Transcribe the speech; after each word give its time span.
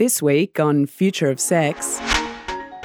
This 0.00 0.22
week 0.22 0.58
on 0.58 0.86
Future 0.86 1.28
of 1.28 1.38
Sex. 1.38 1.98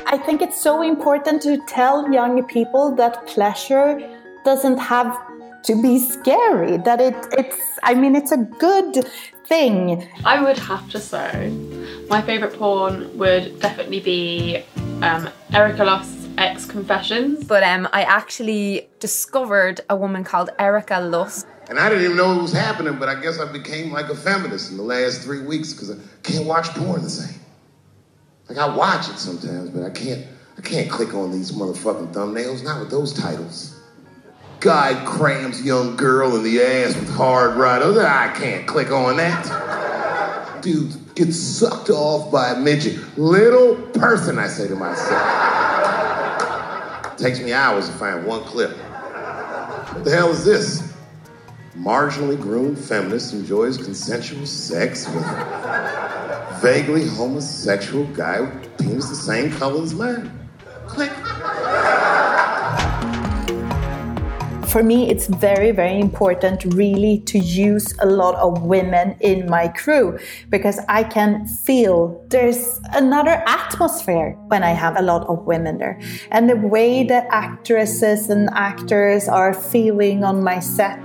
I 0.06 0.21
think 0.25 0.42
it's 0.42 0.62
so 0.62 0.81
important 0.81 1.41
to 1.43 1.55
tell 1.65 2.11
young 2.11 2.43
people 2.43 2.93
that 2.97 3.25
pleasure 3.25 4.01
doesn't 4.43 4.79
have 4.79 5.17
to 5.63 5.81
be 5.81 5.97
scary, 5.97 6.75
that 6.75 6.99
it, 6.99 7.15
it's, 7.31 7.57
I 7.83 7.93
mean, 7.93 8.17
it's 8.17 8.33
a 8.33 8.38
good 8.59 9.07
thing. 9.47 10.05
I 10.25 10.43
would 10.43 10.57
have 10.57 10.89
to 10.89 10.99
say 10.99 11.51
my 12.09 12.21
favourite 12.21 12.54
porn 12.55 13.18
would 13.18 13.62
definitely 13.62 14.02
be 14.02 14.66
um, 15.02 15.29
Erika 15.54 15.86
Lust's 15.86 16.27
Ex 16.38 16.66
Confessions. 16.66 17.45
But 17.45 17.63
um, 17.63 17.88
I 17.94 18.02
actually 18.02 18.90
discovered 19.00 19.80
a 19.90 19.95
woman 19.95 20.26
called 20.26 20.50
Erika 20.59 21.00
Lust 21.00 21.48
and 21.70 21.80
I 21.80 21.90
didn't 21.90 22.05
even 22.05 22.18
know 22.18 22.38
it 22.38 22.41
was 22.41 22.54
happening, 22.54 22.98
but 23.00 23.09
I 23.09 23.20
guess 23.20 23.40
I 23.40 23.52
became 23.52 23.91
like 23.91 24.09
a 24.09 24.16
feminist 24.16 24.72
in 24.72 24.77
the 24.77 24.84
last 24.84 25.22
three 25.22 25.41
weeks 25.41 25.73
because 25.73 25.91
I 25.91 25.95
can't 26.23 26.45
watch 26.45 26.68
porn 26.70 27.02
the 27.02 27.09
same. 27.09 27.40
Like 28.50 28.58
I 28.58 28.76
watch 28.76 29.10
it 29.10 29.18
sometimes, 29.18 29.70
but 29.72 29.84
I 29.84 29.90
can't 29.90 30.26
I 30.58 30.62
can't 30.62 30.90
click 30.90 31.14
on 31.14 31.32
these 31.32 31.52
motherfucking 31.52 32.14
thumbnails, 32.14 32.64
not 32.64 32.80
with 32.80 32.90
those 32.90 33.14
titles. 33.14 33.80
Guy 34.59 35.04
crams 35.06 35.62
young 35.64 35.96
girl 35.96 36.36
in 36.36 36.44
the 36.44 36.62
ass 36.62 36.96
with 36.96 37.14
hard 37.14 37.56
right. 37.56 37.82
Oh, 37.84 38.00
I 38.00 38.32
can't 38.38 38.66
click 38.68 38.92
on 38.92 39.18
that. 39.18 40.62
Dude 40.62 40.94
gets 41.16 41.38
sucked 41.38 41.90
off 41.90 42.32
by 42.32 42.52
a 42.52 42.59
midget. 42.59 43.18
Little 43.18 43.76
person, 43.92 44.40
I 44.40 44.48
say 44.48 44.68
to 44.68 44.76
myself. 44.76 45.22
Takes 47.18 47.40
me 47.40 47.54
hours 47.54 47.88
to 47.88 47.95
find 47.95 48.26
one 48.26 48.44
clip. 48.44 48.72
What 48.72 50.04
the 50.04 50.12
hell 50.12 50.30
is 50.30 50.44
this? 50.44 50.84
Marginally 51.78 52.40
groomed 52.40 52.78
feminist 52.78 53.34
enjoys 53.34 53.78
consensual 53.78 54.46
sex 54.46 55.08
with 55.08 55.24
a 55.24 56.60
vaguely 56.62 57.06
homosexual 57.08 58.06
guy 58.08 58.40
with 58.42 58.78
penis 58.78 59.10
the 59.10 59.16
same 59.16 59.52
color 59.52 59.84
as 59.84 59.94
mine. 59.94 60.32
Click. 60.88 61.12
For 64.76 64.84
me, 64.84 65.09
it's 65.09 65.28
very, 65.28 65.72
very 65.72 66.02
important 66.02 66.66
really 66.73 67.20
to 67.28 67.40
use 67.40 67.94
a 68.00 68.06
lot 68.06 68.36
of 68.36 68.64
women 68.64 69.16
in 69.22 69.50
my 69.50 69.70
crew 69.70 70.20
because 70.50 70.80
I 70.89 71.04
can 71.04 71.48
feel 71.48 72.22
there's 72.28 72.82
another 72.92 73.42
atmosphere 73.48 74.32
when 74.48 74.64
I 74.64 74.72
have 74.72 74.98
a 74.98 75.02
lot 75.02 75.26
of 75.30 75.45
women 75.45 75.78
there. 75.78 75.98
And 76.30 76.50
the 76.50 76.58
way 76.58 77.06
the 77.06 77.23
actresses 77.34 78.30
and 78.30 78.50
actors 78.52 79.30
are 79.30 79.54
feeling 79.54 80.26
on 80.26 80.44
my 80.44 80.60
set 80.60 81.00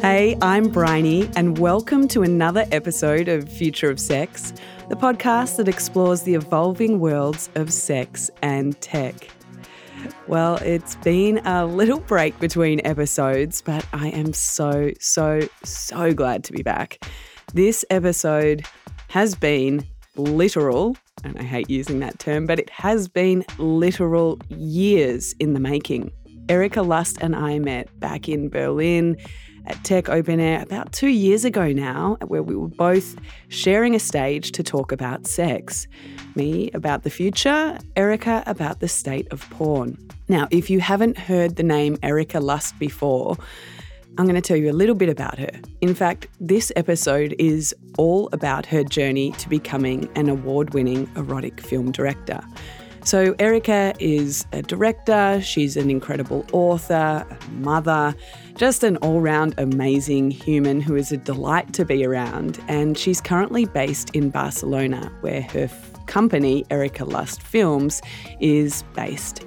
Hey, 0.00 0.38
I'm 0.40 0.68
Bryony, 0.68 1.28
and 1.34 1.58
welcome 1.58 2.06
to 2.06 2.22
another 2.22 2.64
episode 2.70 3.26
of 3.26 3.48
Future 3.48 3.90
of 3.90 3.98
Sex, 3.98 4.52
the 4.88 4.94
podcast 4.94 5.56
that 5.56 5.66
explores 5.66 6.22
the 6.22 6.34
evolving 6.34 7.00
worlds 7.00 7.50
of 7.56 7.72
sex 7.72 8.30
and 8.40 8.80
tech. 8.80 9.28
Well, 10.28 10.58
it's 10.58 10.94
been 10.94 11.38
a 11.44 11.66
little 11.66 11.98
break 11.98 12.38
between 12.38 12.80
episodes, 12.86 13.62
but 13.62 13.84
I 13.92 14.10
am 14.10 14.32
so, 14.32 14.92
so, 15.00 15.40
so 15.64 16.14
glad 16.14 16.44
to 16.44 16.52
be 16.52 16.62
back. 16.62 17.04
This 17.52 17.84
episode 17.90 18.64
has 19.08 19.34
been 19.34 19.84
literal, 20.14 20.96
and 21.24 21.36
I 21.36 21.42
hate 21.42 21.68
using 21.68 21.98
that 21.98 22.20
term, 22.20 22.46
but 22.46 22.60
it 22.60 22.70
has 22.70 23.08
been 23.08 23.44
literal 23.58 24.38
years 24.50 25.34
in 25.40 25.54
the 25.54 25.60
making. 25.60 26.12
Erika 26.52 26.82
Lust 26.82 27.16
and 27.22 27.34
I 27.34 27.58
met 27.58 27.88
back 27.98 28.28
in 28.28 28.50
Berlin 28.50 29.16
at 29.64 29.82
Tech 29.84 30.10
Open 30.10 30.38
Air 30.38 30.60
about 30.60 30.92
two 30.92 31.08
years 31.08 31.46
ago 31.46 31.72
now, 31.72 32.18
where 32.26 32.42
we 32.42 32.54
were 32.54 32.68
both 32.68 33.16
sharing 33.48 33.94
a 33.94 33.98
stage 33.98 34.52
to 34.52 34.62
talk 34.62 34.92
about 34.92 35.26
sex. 35.26 35.88
Me 36.34 36.70
about 36.74 37.04
the 37.04 37.08
future, 37.08 37.78
Erika 37.96 38.42
about 38.46 38.80
the 38.80 38.88
state 38.88 39.26
of 39.32 39.48
porn. 39.48 39.96
Now, 40.28 40.46
if 40.50 40.68
you 40.68 40.80
haven't 40.80 41.16
heard 41.16 41.56
the 41.56 41.62
name 41.62 41.96
Erika 42.02 42.38
Lust 42.38 42.78
before, 42.78 43.38
I'm 44.18 44.26
going 44.26 44.34
to 44.34 44.42
tell 44.42 44.58
you 44.58 44.70
a 44.70 44.76
little 44.76 44.94
bit 44.94 45.08
about 45.08 45.38
her. 45.38 45.52
In 45.80 45.94
fact, 45.94 46.28
this 46.38 46.70
episode 46.76 47.34
is 47.38 47.74
all 47.96 48.28
about 48.34 48.66
her 48.66 48.84
journey 48.84 49.32
to 49.38 49.48
becoming 49.48 50.06
an 50.16 50.28
award 50.28 50.74
winning 50.74 51.10
erotic 51.16 51.62
film 51.62 51.92
director. 51.92 52.42
So, 53.04 53.34
Erika 53.40 53.94
is 53.98 54.46
a 54.52 54.62
director, 54.62 55.40
she's 55.42 55.76
an 55.76 55.90
incredible 55.90 56.46
author, 56.52 57.26
a 57.28 57.50
mother, 57.50 58.14
just 58.54 58.84
an 58.84 58.96
all 58.98 59.20
round 59.20 59.54
amazing 59.58 60.30
human 60.30 60.80
who 60.80 60.94
is 60.94 61.10
a 61.10 61.16
delight 61.16 61.72
to 61.74 61.84
be 61.84 62.06
around. 62.06 62.62
And 62.68 62.96
she's 62.96 63.20
currently 63.20 63.64
based 63.64 64.10
in 64.10 64.30
Barcelona, 64.30 65.12
where 65.20 65.42
her 65.42 65.68
company, 66.06 66.64
Erika 66.70 67.04
Lust 67.04 67.42
Films, 67.42 68.00
is 68.40 68.84
based. 68.94 69.44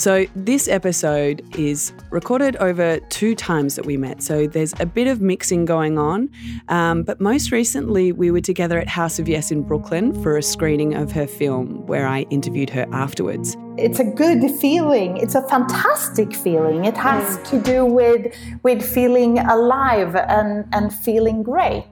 So, 0.00 0.24
this 0.34 0.66
episode 0.66 1.42
is 1.58 1.92
recorded 2.08 2.56
over 2.56 3.00
two 3.10 3.34
times 3.34 3.76
that 3.76 3.84
we 3.84 3.98
met. 3.98 4.22
So, 4.22 4.46
there's 4.46 4.72
a 4.80 4.86
bit 4.86 5.06
of 5.06 5.20
mixing 5.20 5.66
going 5.66 5.98
on. 5.98 6.30
Um, 6.68 7.02
but 7.02 7.20
most 7.20 7.52
recently, 7.52 8.10
we 8.10 8.30
were 8.30 8.40
together 8.40 8.78
at 8.78 8.88
House 8.88 9.18
of 9.18 9.28
Yes 9.28 9.50
in 9.50 9.60
Brooklyn 9.60 10.14
for 10.22 10.38
a 10.38 10.42
screening 10.42 10.94
of 10.94 11.12
her 11.12 11.26
film 11.26 11.86
where 11.86 12.08
I 12.08 12.22
interviewed 12.30 12.70
her 12.70 12.86
afterwards. 12.92 13.58
It's 13.76 14.00
a 14.00 14.04
good 14.04 14.50
feeling. 14.58 15.18
It's 15.18 15.34
a 15.34 15.46
fantastic 15.48 16.34
feeling. 16.34 16.86
It 16.86 16.96
has 16.96 17.36
to 17.50 17.60
do 17.60 17.84
with, 17.84 18.34
with 18.62 18.82
feeling 18.82 19.38
alive 19.40 20.16
and, 20.16 20.64
and 20.72 20.94
feeling 20.94 21.42
great. 21.42 21.84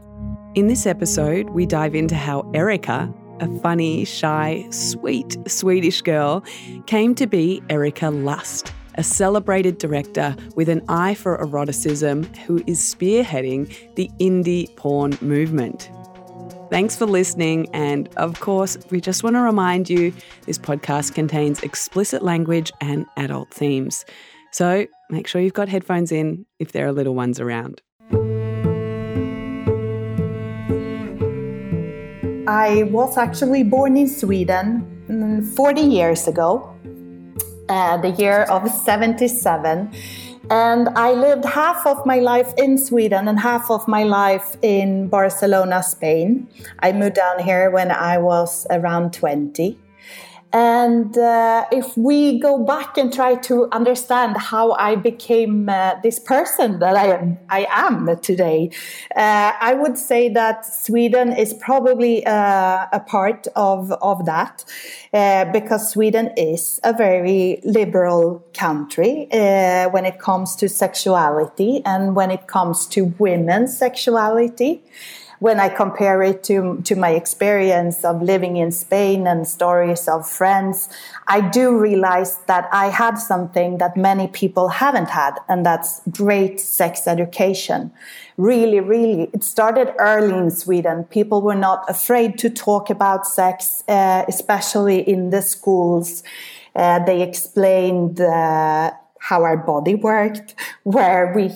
In 0.55 0.67
this 0.67 0.87
episode, 0.87 1.51
we 1.51 1.67
dive 1.67 1.95
into 1.95 2.15
how 2.15 2.51
Erika 2.55 3.13
a 3.41 3.61
funny, 3.61 4.05
shy, 4.05 4.67
sweet 4.71 5.37
Swedish 5.47 6.03
girl, 6.03 6.45
came 6.87 7.15
to 7.15 7.27
be 7.27 7.63
Erika 7.69 8.11
Lust, 8.11 8.73
a 8.97 9.03
celebrated 9.03 9.79
director 9.79 10.37
with 10.57 10.69
an 10.69 10.83
eye 10.89 11.15
for 11.15 11.39
eroticism 11.39 12.25
who 12.47 12.63
is 12.67 12.81
spearheading 12.81 13.95
the 13.95 14.11
indie 14.19 14.75
porn 14.77 15.17
movement. 15.21 15.91
Thanks 16.71 16.97
for 16.97 17.07
listening, 17.07 17.69
and 17.75 18.09
of 18.17 18.41
course, 18.41 18.77
we 18.91 19.01
just 19.01 19.25
want 19.25 19.37
to 19.37 19.41
remind 19.41 19.89
you 19.89 20.13
this 20.45 20.59
podcast 20.59 21.15
contains 21.15 21.63
explicit 21.63 22.23
language 22.23 22.71
and 22.81 23.07
adult 23.17 23.51
themes. 23.51 24.05
So 24.53 24.87
make 25.09 25.27
sure 25.27 25.41
you've 25.41 25.55
got 25.55 25.69
headphones 25.69 26.13
in 26.13 26.45
if 26.59 26.73
there 26.73 26.87
are 26.87 26.93
little 26.93 27.15
ones 27.15 27.41
around. 27.41 27.81
I 32.49 32.85
was 32.85 33.19
actually 33.19 33.63
born 33.63 33.99
in 33.99 34.09
Sweden 34.09 35.05
mm, 35.07 35.45
40 35.55 35.83
years 35.83 36.27
ago, 36.27 36.75
uh, 37.69 37.99
the 37.99 38.09
year 38.09 38.45
of 38.45 38.67
77. 38.71 39.93
And 40.51 40.89
I 40.97 41.13
lived 41.13 41.45
half 41.45 41.87
of 41.87 42.07
my 42.07 42.21
life 42.21 42.55
in 42.57 42.79
Sweden 42.79 43.29
and 43.29 43.39
half 43.39 43.71
of 43.71 43.87
my 43.87 44.05
life 44.05 44.57
in 44.63 45.09
Barcelona, 45.09 45.83
Spain. 45.83 46.49
I 46.79 46.93
moved 46.93 47.17
down 47.17 47.39
here 47.39 47.71
when 47.71 47.91
I 47.91 48.17
was 48.17 48.67
around 48.71 49.13
20. 49.13 49.79
And 50.53 51.17
uh, 51.19 51.67
if 51.71 51.95
we 51.97 52.39
go 52.39 52.65
back 52.65 52.97
and 52.97 53.13
try 53.13 53.35
to 53.35 53.69
understand 53.71 54.39
how 54.39 54.73
I 54.73 54.97
became 54.97 55.69
uh, 55.69 55.97
this 56.03 56.19
person 56.19 56.79
that 56.79 56.97
I 56.97 57.09
am, 57.09 57.39
I 57.51 57.67
am 57.69 58.19
today, 58.21 58.71
uh, 59.15 59.53
I 59.61 59.75
would 59.75 59.99
say 59.99 60.31
that 60.31 60.65
Sweden 60.65 61.33
is 61.33 61.53
probably 61.53 62.25
uh, 62.25 62.87
a 62.91 63.01
part 63.01 63.47
of, 63.57 63.93
of 63.93 64.25
that 64.25 64.65
uh, 65.13 65.45
because 65.53 65.91
Sweden 65.91 66.31
is 66.35 66.81
a 66.83 66.95
very 66.95 67.61
liberal 67.65 68.43
country 68.55 69.29
uh, 69.33 69.91
when 69.91 70.07
it 70.07 70.19
comes 70.19 70.57
to 70.57 70.69
sexuality 70.69 71.83
and 71.85 72.17
when 72.17 72.31
it 72.31 72.47
comes 72.47 72.87
to 72.87 73.15
women's 73.19 73.77
sexuality 73.77 74.83
when 75.41 75.61
I 75.61 75.69
compare 75.69 76.23
it 76.23 76.43
to, 76.45 76.81
to 76.85 76.97
my 76.97 77.11
experience 77.11 78.05
of 78.05 78.23
living 78.23 78.57
in 78.57 78.73
Spain 78.73 79.27
and 79.27 79.47
stories 79.47 80.09
of 80.09 80.29
friends, 80.29 80.89
I 81.29 81.41
do 81.49 81.79
realize 81.79 82.39
that 82.47 82.69
I 82.73 82.87
had 82.87 83.17
something 83.17 83.79
that 83.79 83.97
many 83.97 84.29
people 84.29 84.69
haven't 84.69 85.11
had, 85.11 85.35
and 85.49 85.65
that's 85.65 86.01
great 86.11 86.59
sex 86.59 87.07
education. 87.07 87.93
Really, 88.37 88.81
really, 88.81 89.31
it 89.33 89.45
started 89.45 89.93
early 89.99 90.37
in 90.37 90.51
Sweden. 90.51 91.05
People 91.05 91.43
were 91.43 91.55
not 91.55 91.85
afraid 91.89 92.39
to 92.39 92.51
talk 92.51 92.91
about 92.91 93.27
sex, 93.27 93.85
uh, 93.89 94.25
especially 94.29 95.09
in 95.09 95.31
the 95.31 95.43
schools. 95.43 96.23
Uh, 96.75 97.05
they 97.05 97.23
explained 97.23 98.21
uh, 98.21 98.91
how 99.21 99.43
our 99.43 99.57
body 99.57 99.95
worked, 99.95 100.55
where 100.85 101.33
we 101.35 101.51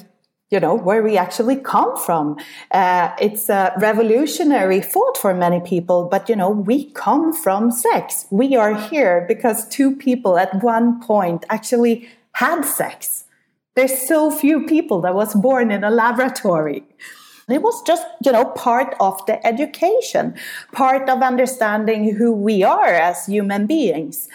you 0.53 0.61
know, 0.61 0.75
where 0.75 1.03
we 1.03 1.17
actually 1.17 1.57
come 1.57 1.97
from. 1.97 2.37
Uh, 2.71 3.11
it's 3.19 3.49
a 3.49 3.73
revolutionary 3.81 4.83
thought 4.83 5.17
for 5.17 5.33
many 5.33 5.61
people, 5.61 6.05
but 6.11 6.29
you 6.29 6.37
know, 6.37 6.51
we 6.51 6.91
come 6.93 7.33
from 7.33 7.71
sex. 7.71 8.27
We 8.31 8.55
are 8.55 8.75
here 8.75 9.25
because 9.27 9.67
two 9.69 9.97
people 9.97 10.39
at 10.39 10.63
one 10.63 11.01
point 11.01 11.47
actually 11.49 12.07
had 12.33 12.63
sex. 12.63 13.25
There's 13.75 14.07
so 14.07 14.31
few 14.31 14.67
people 14.67 15.01
that 15.01 15.15
was 15.15 15.35
born 15.35 15.71
in 15.71 15.83
a 15.83 15.91
laboratory. 15.91 16.85
It 17.49 17.63
was 17.63 17.83
just, 17.83 18.07
you 18.25 18.33
know, 18.33 18.45
part 18.45 18.95
of 19.01 19.25
the 19.27 19.45
education, 19.47 20.35
part 20.73 21.09
of 21.09 21.23
understanding 21.23 22.15
who 22.15 22.33
we 22.33 22.63
are 22.63 22.95
as 22.95 23.27
human 23.27 23.67
beings. 23.67 24.29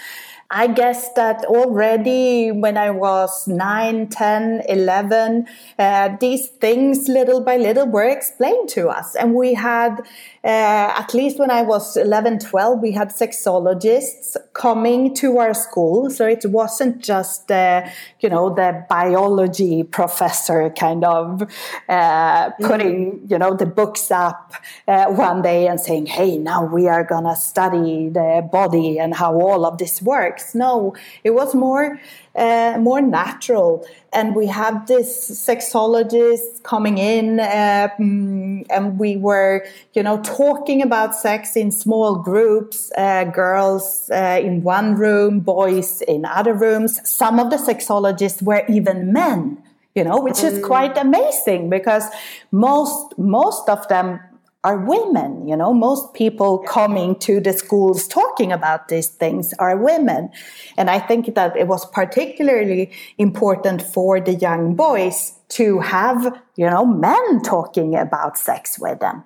I 0.50 0.68
guess 0.68 1.12
that 1.14 1.44
already 1.44 2.52
when 2.52 2.78
I 2.78 2.92
was 2.92 3.48
9, 3.48 4.08
10, 4.08 4.62
11, 4.70 5.46
uh, 5.78 6.16
these 6.22 6.48
things 6.48 7.10
little 7.10 7.42
by 7.42 7.58
little 7.58 7.86
were 7.86 8.08
explained 8.08 8.70
to 8.70 8.88
us. 8.88 9.14
And 9.16 9.36
we 9.36 9.56
had, 9.56 10.08
at 10.50 11.14
least 11.14 11.40
when 11.40 11.52
I 11.52 11.62
was 11.62 11.98
11, 11.98 12.40
12, 12.40 12.80
we 12.80 12.92
had 12.92 13.10
sexologists 13.10 14.38
coming 14.54 15.14
to 15.16 15.40
our 15.40 15.54
school. 15.54 16.10
So 16.10 16.26
it 16.26 16.46
wasn't 16.46 17.04
just, 17.04 17.52
uh, 17.52 17.88
you 18.22 18.30
know, 18.30 18.54
the 18.54 18.86
biology 18.90 19.84
professor 19.84 20.70
kind 20.70 21.04
of 21.04 21.44
uh, 21.90 22.52
putting, 22.62 23.20
mm. 23.20 23.32
you 23.32 23.38
know, 23.38 23.56
the 23.56 23.66
books 23.66 24.10
up 24.10 24.54
uh, 24.88 25.08
one 25.08 25.42
day 25.42 25.68
and 25.68 25.80
saying, 25.80 26.06
hey, 26.06 26.38
now 26.38 26.64
we 26.66 26.88
are 26.88 27.04
going 27.04 27.26
to 27.26 27.36
study 27.36 28.10
the 28.10 28.48
body 28.50 29.00
and 29.00 29.16
how 29.16 29.34
all 29.34 29.66
of 29.66 29.78
this 29.78 30.02
works. 30.02 30.56
No, 30.56 30.96
it 31.24 31.32
was 31.32 31.54
more 31.56 32.00
uh, 32.38 32.78
more 32.80 33.02
natural. 33.02 33.86
And 34.14 34.36
we 34.36 34.48
had 34.48 34.88
this 34.88 35.30
sexologist 35.30 36.64
coming 36.64 36.98
in, 36.98 37.40
uh, 37.40 37.90
mm, 38.00 38.66
and 38.70 39.00
we 39.00 39.18
were, 39.18 39.66
you 39.94 40.04
know, 40.04 40.22
talking 40.22 40.82
about 40.82 41.16
sex 41.16 41.56
in 41.56 41.72
small 41.72 42.16
groups, 42.16 42.92
uh, 42.98 43.26
girls 43.26 44.10
uh, 44.14 44.40
in 44.42 44.64
one 44.64 44.96
room, 44.96 45.40
boys 45.40 46.02
in 46.04 46.26
other 46.26 46.54
rooms. 46.54 47.02
Some 47.10 47.40
of 47.40 47.50
the 47.50 47.58
sexologists 47.58 48.42
were 48.42 48.64
even 48.70 49.12
men 49.12 49.64
you 49.96 50.04
know 50.04 50.20
which 50.22 50.44
is 50.44 50.64
quite 50.64 50.96
amazing 50.96 51.72
because 51.72 52.04
most 52.52 53.18
most 53.18 53.68
of 53.68 53.88
them 53.88 54.20
are 54.68 54.78
women. 54.78 55.48
You 55.48 55.56
know, 55.56 55.74
most 55.74 56.14
people 56.14 56.60
coming 56.60 57.16
to 57.20 57.40
the 57.40 57.54
schools 57.54 58.06
talking 58.06 58.52
about 58.52 58.90
these 58.90 59.08
things 59.08 59.54
are 59.60 59.78
women. 59.78 60.30
And 60.78 60.90
I 60.90 61.00
think 61.00 61.36
that 61.36 61.56
it 61.56 61.68
was 61.68 61.86
particularly 61.92 62.92
important 63.18 63.82
for 63.82 64.20
the 64.20 64.34
young 64.34 64.76
boys 64.76 65.40
to 65.60 65.80
have, 65.80 66.20
you 66.58 66.70
know, 66.70 66.86
men 66.86 67.42
talking 67.44 67.96
about 67.96 68.38
sex 68.38 68.78
with 68.78 69.00
them. 69.00 69.24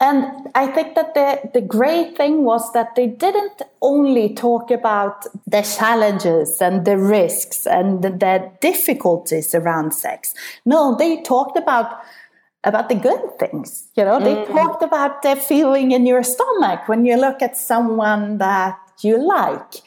And 0.00 0.48
I 0.54 0.66
think 0.66 0.94
that 0.96 1.14
the, 1.14 1.50
the 1.54 1.62
great 1.62 2.16
thing 2.16 2.44
was 2.44 2.70
that 2.72 2.94
they 2.94 3.06
didn't 3.06 3.62
only 3.80 4.34
talk 4.34 4.70
about 4.70 5.26
the 5.46 5.62
challenges 5.62 6.60
and 6.60 6.84
the 6.84 6.98
risks 6.98 7.66
and 7.66 8.02
the, 8.02 8.10
the 8.10 8.52
difficulties 8.60 9.54
around 9.54 9.94
sex. 9.94 10.34
No, 10.66 10.94
they 10.94 11.22
talked 11.22 11.56
about 11.56 12.00
about 12.68 12.88
the 12.88 12.94
good 12.94 13.38
things. 13.38 13.88
You 13.96 14.04
know, 14.04 14.20
they 14.20 14.34
mm. 14.34 14.46
talked 14.46 14.82
about 14.82 15.22
the 15.22 15.34
feeling 15.36 15.92
in 15.92 16.06
your 16.06 16.22
stomach 16.22 16.86
when 16.86 17.04
you 17.04 17.16
look 17.16 17.42
at 17.42 17.56
someone 17.56 18.38
that 18.38 18.78
you 19.00 19.16
like. 19.26 19.82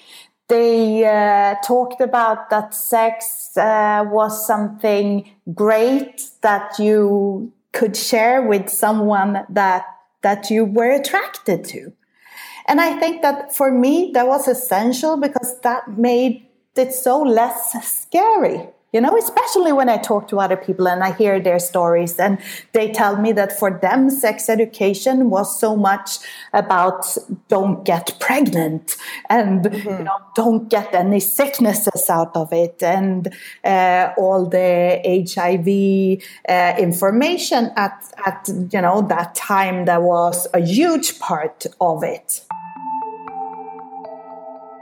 They 0.47 1.05
uh, 1.05 1.55
talked 1.63 2.01
about 2.01 2.49
that 2.49 2.73
sex 2.73 3.55
uh, 3.55 4.03
was 4.07 4.45
something 4.45 5.29
great 5.53 6.23
that 6.41 6.77
you 6.77 7.53
could 7.71 7.95
share 7.95 8.41
with 8.41 8.69
someone 8.69 9.45
that 9.49 9.85
that 10.23 10.51
you 10.51 10.65
were 10.65 10.91
attracted 10.91 11.63
to. 11.63 11.93
And 12.67 12.79
I 12.79 12.99
think 12.99 13.21
that 13.21 13.55
for 13.55 13.71
me 13.71 14.11
that 14.13 14.27
was 14.27 14.47
essential 14.47 15.17
because 15.17 15.59
that 15.61 15.97
made 15.97 16.45
it 16.75 16.93
so 16.93 17.21
less 17.21 17.73
scary 17.83 18.69
you 18.91 18.99
know 18.99 19.15
especially 19.17 19.71
when 19.71 19.89
i 19.89 19.97
talk 19.97 20.27
to 20.27 20.39
other 20.39 20.57
people 20.57 20.87
and 20.87 21.03
i 21.03 21.11
hear 21.13 21.39
their 21.39 21.59
stories 21.59 22.19
and 22.19 22.37
they 22.73 22.91
tell 22.91 23.17
me 23.17 23.31
that 23.31 23.57
for 23.57 23.71
them 23.81 24.09
sex 24.09 24.49
education 24.49 25.29
was 25.29 25.59
so 25.59 25.75
much 25.75 26.19
about 26.53 27.17
don't 27.47 27.85
get 27.85 28.17
pregnant 28.19 28.97
and 29.29 29.65
mm-hmm. 29.65 29.89
you 29.89 30.03
know 30.03 30.17
don't 30.35 30.69
get 30.69 30.93
any 30.93 31.19
sicknesses 31.19 32.09
out 32.09 32.35
of 32.35 32.51
it 32.51 32.81
and 32.83 33.33
uh, 33.63 34.11
all 34.17 34.45
the 34.45 35.01
hiv 35.33 35.67
uh, 36.49 36.77
information 36.79 37.71
at 37.75 38.11
at 38.25 38.49
you 38.71 38.81
know 38.81 39.01
that 39.01 39.33
time 39.35 39.85
that 39.85 40.01
was 40.01 40.47
a 40.53 40.59
huge 40.59 41.19
part 41.19 41.65
of 41.79 42.03
it 42.03 42.41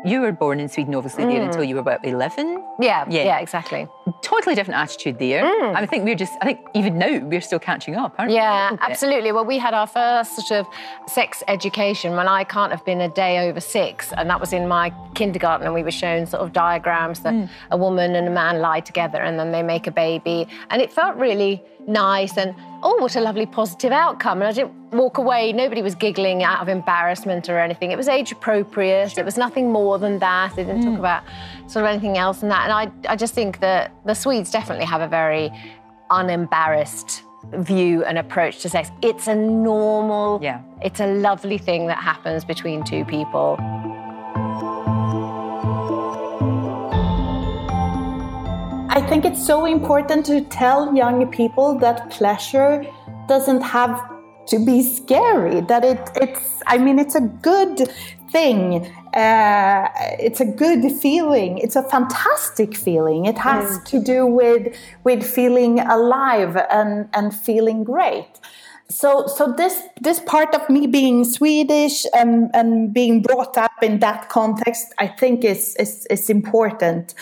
you 0.05 0.21
were 0.21 0.31
born 0.31 0.59
in 0.59 0.69
Sweden, 0.69 0.95
obviously, 0.95 1.25
mm. 1.25 1.31
there 1.31 1.43
until 1.43 1.63
you 1.63 1.75
were 1.75 1.81
about 1.81 2.05
11. 2.05 2.63
Yeah, 2.79 3.05
yeah, 3.09 3.23
yeah, 3.23 3.39
exactly. 3.39 3.87
Totally 4.21 4.55
different 4.55 4.79
attitude 4.79 5.19
there. 5.19 5.43
Mm. 5.43 5.75
I 5.75 5.85
think 5.85 6.05
we're 6.05 6.15
just, 6.15 6.33
I 6.41 6.45
think 6.45 6.61
even 6.73 6.97
now 6.97 7.19
we're 7.19 7.41
still 7.41 7.59
catching 7.59 7.95
up, 7.95 8.15
aren't 8.17 8.31
yeah, 8.31 8.71
we? 8.71 8.77
Yeah, 8.77 8.85
absolutely. 8.85 9.31
Well, 9.31 9.45
we 9.45 9.57
had 9.57 9.73
our 9.73 9.87
first 9.87 10.35
sort 10.35 10.51
of 10.51 10.67
sex 11.11 11.43
education 11.47 12.15
when 12.15 12.27
I 12.27 12.43
can't 12.43 12.71
have 12.71 12.85
been 12.85 13.01
a 13.01 13.09
day 13.09 13.49
over 13.49 13.59
six, 13.59 14.13
and 14.13 14.29
that 14.29 14.39
was 14.39 14.53
in 14.53 14.67
my 14.67 14.93
kindergarten, 15.15 15.65
and 15.65 15.73
we 15.73 15.83
were 15.83 15.91
shown 15.91 16.25
sort 16.25 16.43
of 16.43 16.53
diagrams 16.53 17.19
that 17.21 17.33
mm. 17.33 17.49
a 17.71 17.77
woman 17.77 18.15
and 18.15 18.27
a 18.27 18.31
man 18.31 18.59
lie 18.61 18.79
together 18.79 19.21
and 19.21 19.39
then 19.39 19.51
they 19.51 19.63
make 19.63 19.87
a 19.87 19.91
baby. 19.91 20.47
And 20.69 20.81
it 20.81 20.91
felt 20.91 21.15
really 21.15 21.61
nice 21.87 22.37
and 22.37 22.55
oh, 22.83 23.01
what 23.01 23.15
a 23.15 23.21
lovely 23.21 23.45
positive 23.45 23.91
outcome. 23.91 24.41
And 24.41 24.47
I 24.47 24.51
didn't 24.51 24.73
walk 24.91 25.17
away. 25.17 25.53
Nobody 25.53 25.81
was 25.81 25.95
giggling 25.95 26.43
out 26.43 26.61
of 26.61 26.69
embarrassment 26.69 27.49
or 27.49 27.59
anything. 27.59 27.91
It 27.91 27.97
was 27.97 28.07
age 28.07 28.31
appropriate. 28.31 29.17
It 29.17 29.25
was 29.25 29.37
nothing 29.37 29.71
more 29.71 29.99
than 29.99 30.19
that. 30.19 30.55
They 30.55 30.63
didn't 30.63 30.81
mm. 30.81 30.91
talk 30.91 30.99
about 30.99 31.23
sort 31.67 31.85
of 31.85 31.91
anything 31.91 32.17
else 32.17 32.39
than 32.39 32.49
that. 32.49 32.69
And 32.69 32.73
I, 33.07 33.11
I 33.11 33.15
just 33.15 33.33
think 33.33 33.59
that 33.59 33.93
the 34.05 34.13
Swedes 34.13 34.51
definitely 34.51 34.85
have 34.85 35.01
a 35.01 35.07
very 35.07 35.51
unembarrassed 36.09 37.23
view 37.53 38.03
and 38.03 38.17
approach 38.17 38.59
to 38.59 38.69
sex. 38.69 38.89
It's 39.01 39.27
a 39.27 39.35
normal, 39.35 40.39
yeah. 40.41 40.61
it's 40.81 40.99
a 40.99 41.07
lovely 41.07 41.57
thing 41.57 41.87
that 41.87 41.99
happens 41.99 42.43
between 42.43 42.83
two 42.83 43.05
people. 43.05 43.57
I 48.91 49.01
think 49.01 49.23
it's 49.23 49.45
so 49.45 49.65
important 49.65 50.25
to 50.25 50.41
tell 50.41 50.95
young 50.95 51.27
people 51.27 51.77
that 51.77 52.09
pleasure 52.09 52.83
doesn't 53.27 53.61
have 53.61 54.01
to 54.47 54.57
be 54.57 54.81
scary 54.81 55.61
that 55.61 55.85
it 55.85 56.09
it's 56.15 56.63
i 56.65 56.75
mean 56.77 56.97
it's 56.97 57.13
a 57.13 57.21
good 57.21 57.87
thing 58.31 58.85
uh, 59.13 59.87
it's 60.19 60.39
a 60.39 60.45
good 60.45 60.91
feeling 60.91 61.59
it's 61.59 61.75
a 61.75 61.83
fantastic 61.83 62.75
feeling 62.75 63.25
it 63.25 63.37
has 63.37 63.77
mm. 63.77 63.85
to 63.85 64.01
do 64.01 64.25
with 64.25 64.75
with 65.03 65.23
feeling 65.23 65.79
alive 65.79 66.57
and 66.71 67.07
and 67.13 67.33
feeling 67.33 67.83
great 67.83 68.39
so 68.89 69.27
so 69.27 69.53
this 69.53 69.81
this 70.01 70.19
part 70.21 70.53
of 70.55 70.67
me 70.69 70.87
being 70.87 71.23
swedish 71.23 72.05
and 72.13 72.49
and 72.53 72.93
being 72.93 73.21
brought 73.21 73.57
up 73.57 73.71
in 73.81 73.99
that 73.99 74.29
context 74.29 74.87
i 74.97 75.07
think 75.07 75.43
is 75.43 75.75
is, 75.77 76.07
is 76.09 76.29
important 76.29 77.13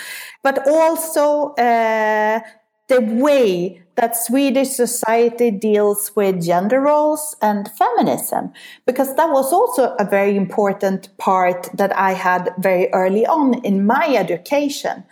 but 0.43 0.65
also 0.67 1.53
uh, 1.55 2.39
the 2.87 3.01
way 3.01 3.81
that 3.95 4.15
Swedish 4.15 4.69
society 4.69 5.51
deals 5.51 6.11
with 6.15 6.43
gender 6.43 6.79
roles 6.79 7.35
and 7.41 7.69
feminism, 7.71 8.53
because 8.85 9.15
that 9.15 9.29
was 9.29 9.51
also 9.51 9.95
a 9.95 10.05
very 10.05 10.37
important 10.37 11.09
part 11.17 11.67
that 11.73 11.95
I 11.97 12.13
had 12.13 12.53
very 12.59 12.93
early 12.93 13.25
on 13.25 13.55
in 13.65 13.85
my 13.85 14.15
education. 14.15 15.03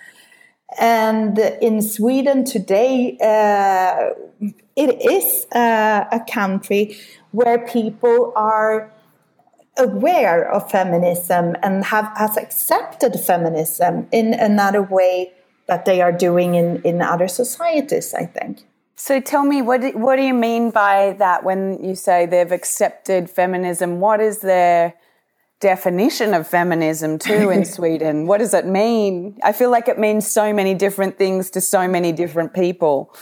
And 0.79 1.38
in 1.62 1.82
Sweden 1.82 2.46
today, 2.46 3.18
uh, 3.22 4.13
it 4.75 5.01
is 5.01 5.46
uh, 5.53 6.05
a 6.12 6.22
country 6.29 6.98
where 7.32 7.60
people 7.65 8.34
are 8.36 8.91
aware 9.77 10.50
of 10.50 10.70
feminism 10.72 11.55
and 11.62 11.86
have 11.86 12.12
has 12.17 12.38
accepted 12.38 13.20
feminism 13.20 14.08
in 14.12 14.34
another 14.34 14.82
way 14.82 15.32
that 15.67 15.86
they 15.86 16.01
are 16.01 16.12
doing 16.12 16.55
in, 16.55 16.82
in 16.84 17.01
other 17.01 17.27
societies, 17.27 18.13
I 18.13 18.25
think. 18.25 18.63
So 18.96 19.20
tell 19.20 19.44
me, 19.44 19.62
what 19.62 19.82
do, 19.82 19.91
what 19.91 20.15
do 20.15 20.22
you 20.22 20.34
mean 20.34 20.72
by 20.72 21.15
that 21.20 21.44
when 21.44 21.84
you 21.84 21.96
say 21.96 22.25
they've 22.25 22.51
accepted 22.51 23.29
feminism? 23.29 24.00
What 24.00 24.22
is 24.22 24.39
their 24.39 24.94
definition 25.60 26.34
of 26.34 26.48
feminism 26.48 27.20
too 27.20 27.50
in 27.50 27.65
Sweden? 27.77 28.27
What 28.27 28.38
does 28.38 28.53
it 28.53 28.65
mean? 28.65 29.38
I 29.44 29.51
feel 29.51 29.70
like 29.70 29.88
it 29.88 30.00
means 30.00 30.32
so 30.32 30.53
many 30.53 30.74
different 30.75 31.17
things 31.17 31.50
to 31.51 31.62
so 31.62 31.88
many 31.88 32.13
different 32.13 32.53
people. 32.53 33.13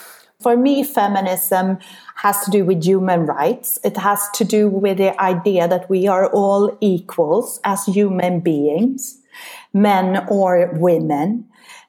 For 0.43 0.57
me, 0.57 0.83
feminism 0.83 1.79
has 2.15 2.43
to 2.43 2.51
do 2.51 2.65
with 2.65 2.83
human 2.83 3.25
rights. 3.25 3.79
It 3.81 3.95
has 3.95 4.19
to 4.35 4.43
do 4.43 4.67
with 4.67 4.97
the 4.97 5.19
idea 5.19 5.69
that 5.69 5.89
we 5.89 6.05
are 6.05 6.27
all 6.27 6.77
equals 6.81 7.61
as 7.63 7.85
human 7.85 8.41
beings, 8.41 9.21
men 9.73 10.27
or 10.29 10.69
women, 10.73 11.45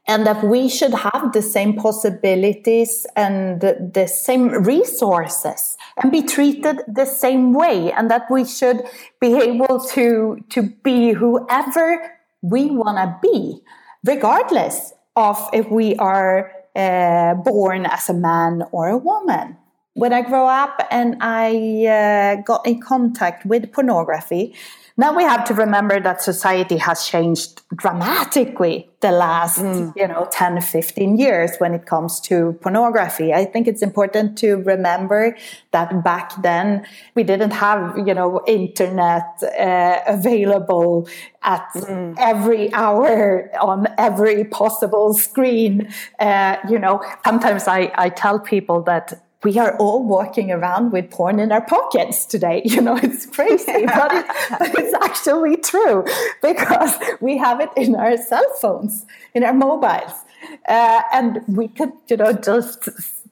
and 0.07 0.25
that 0.25 0.45
we 0.45 0.69
should 0.69 0.95
have 0.95 1.33
the 1.33 1.43
same 1.43 1.75
possibilities 1.75 3.07
and 3.17 3.61
the 3.61 4.07
same 4.07 4.49
resources 4.63 5.77
and 6.01 6.13
be 6.13 6.23
treated 6.23 6.81
the 6.87 7.07
same 7.07 7.55
way 7.55 7.91
and 7.91 8.09
that 8.09 8.31
we 8.31 8.45
should 8.45 8.83
be 9.21 9.35
able 9.35 9.81
to, 9.81 10.39
to 10.51 10.63
be 10.85 11.13
whoever 11.13 12.13
we 12.43 12.71
want 12.71 12.99
to 12.99 13.19
be, 13.21 13.61
regardless 14.05 14.93
of 15.17 15.49
if 15.53 15.69
we 15.71 15.97
are 15.97 16.53
uh, 16.75 17.35
born 17.35 17.87
as 17.87 18.09
a 18.09 18.15
man 18.15 18.65
or 18.73 18.89
a 18.89 18.97
woman. 18.97 19.57
When 19.95 20.13
I 20.13 20.23
grow 20.23 20.47
up 20.47 20.81
and 20.91 21.17
I 21.21 21.87
uh, 21.87 22.43
got 22.43 22.67
in 22.67 22.81
contact 22.81 23.47
with 23.47 23.73
pornography, 23.73 24.55
now 24.97 25.17
we 25.17 25.25
have 25.25 25.45
to 25.47 25.55
remember 25.55 25.99
that 26.01 26.23
society 26.23 26.77
has 26.77 27.05
changed 27.07 27.63
dramatically 27.75 28.89
the 29.01 29.11
last 29.11 29.59
mm. 29.59 29.93
you 29.97 30.07
know 30.07 30.27
10 30.31 30.61
15 30.61 31.19
years 31.19 31.51
when 31.59 31.75
it 31.75 31.85
comes 31.85 32.21
to 32.21 32.53
pornography 32.63 33.35
i 33.35 33.45
think 33.45 33.67
it's 33.67 33.83
important 33.83 34.39
to 34.39 34.57
remember 34.63 35.37
that 35.73 36.03
back 36.05 36.41
then 36.43 36.87
we 37.15 37.23
didn't 37.23 37.51
have 37.51 37.99
you 38.07 38.15
know 38.15 38.41
internet 38.47 39.43
uh, 39.59 39.99
available 40.07 41.07
at 41.43 41.69
mm. 41.75 42.15
every 42.19 42.73
hour 42.73 43.51
on 43.61 43.89
every 43.99 44.45
possible 44.45 45.13
screen 45.13 45.93
uh, 46.21 46.57
you 46.71 46.79
know 46.79 47.05
sometimes 47.27 47.69
I, 47.69 47.93
I 47.97 48.09
tell 48.09 48.39
people 48.39 48.81
that 48.85 49.24
we 49.45 49.59
are 49.59 49.77
all 49.77 50.03
walking 50.03 50.51
around 50.51 50.91
with 50.91 51.11
porn 51.11 51.39
in 51.39 51.53
our 51.53 51.61
pockets 51.61 52.25
today. 52.25 52.63
You 52.75 52.81
know, 52.81 52.97
it's 52.97 53.27
crazy, 53.27 53.87
but, 53.87 54.13
it, 54.13 54.27
but, 54.59 54.75
it's 54.79 54.95
actually 54.95 55.57
true 55.59 56.05
because 56.43 56.93
we 57.21 57.39
have 57.39 57.61
it 57.61 57.71
in 57.77 57.95
our 57.95 58.17
cell 58.17 58.45
phones, 58.61 59.07
in 59.33 59.45
our 59.45 59.53
mobiles. 59.53 60.13
Uh, 60.69 61.03
and 61.13 61.41
we 61.47 61.69
could, 61.69 61.93
you 62.09 62.17
know, 62.17 62.33
just 62.33 62.89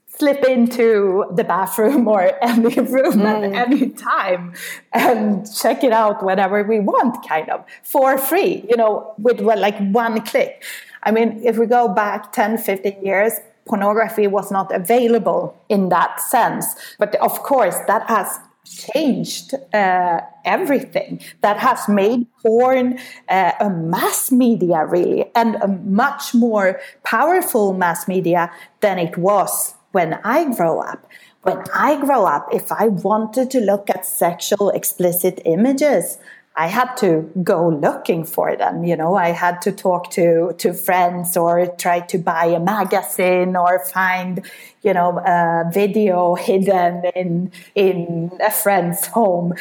slip 0.06 0.44
into 0.44 1.24
the 1.34 1.42
bathroom 1.42 2.06
or 2.06 2.32
any 2.44 2.74
room 2.78 3.14
mm. 3.14 3.54
at 3.54 3.70
any 3.70 3.88
time 3.90 4.52
and 4.92 5.52
check 5.52 5.82
it 5.82 5.92
out 5.92 6.22
whenever 6.22 6.62
we 6.62 6.78
want, 6.78 7.26
kind 7.26 7.48
of 7.48 7.64
for 7.82 8.16
free, 8.18 8.64
you 8.68 8.76
know, 8.76 9.14
with 9.18 9.40
like 9.40 9.76
one 9.90 10.20
click. 10.20 10.62
I 11.02 11.10
mean, 11.10 11.40
if 11.44 11.58
we 11.58 11.66
go 11.66 11.88
back 11.88 12.32
10, 12.32 12.58
15 12.58 13.04
years, 13.04 13.32
pornography 13.72 14.26
was 14.26 14.50
not 14.50 14.68
available 14.70 15.56
in 15.70 15.88
that 15.88 16.20
sense. 16.20 16.66
But 16.98 17.14
of 17.28 17.42
course, 17.42 17.76
that 17.86 18.04
has 18.06 18.28
changed 18.66 19.54
uh, 19.72 20.20
everything. 20.44 21.22
That 21.40 21.56
has 21.56 21.88
made 21.88 22.26
porn 22.42 22.98
uh, 23.30 23.52
a 23.58 23.70
mass 23.70 24.30
media, 24.30 24.84
really, 24.84 25.24
and 25.34 25.54
a 25.56 25.68
much 25.68 26.34
more 26.34 26.80
powerful 27.02 27.72
mass 27.72 28.06
media 28.06 28.50
than 28.80 28.98
it 28.98 29.16
was 29.16 29.74
when 29.92 30.20
I 30.22 30.54
grow 30.54 30.80
up. 30.80 31.06
When 31.42 31.64
I 31.74 31.98
grow 31.98 32.26
up, 32.26 32.48
if 32.52 32.70
I 32.70 32.88
wanted 32.88 33.50
to 33.52 33.60
look 33.60 33.88
at 33.88 34.04
sexual 34.04 34.68
explicit 34.70 35.40
images, 35.46 36.18
I 36.54 36.66
had 36.66 36.96
to 36.98 37.30
go 37.42 37.68
looking 37.68 38.24
for 38.24 38.54
them. 38.56 38.84
You 38.84 38.96
know, 38.96 39.14
I 39.14 39.30
had 39.30 39.62
to 39.62 39.72
talk 39.72 40.10
to, 40.12 40.54
to 40.58 40.74
friends 40.74 41.36
or 41.36 41.66
try 41.66 42.00
to 42.00 42.18
buy 42.18 42.46
a 42.46 42.60
magazine 42.60 43.56
or 43.56 43.82
find, 43.86 44.44
you 44.82 44.92
know, 44.92 45.18
a 45.18 45.70
video 45.72 46.34
hidden 46.34 47.04
in, 47.16 47.52
in 47.74 48.32
a 48.40 48.50
friend's 48.50 49.06
home. 49.06 49.54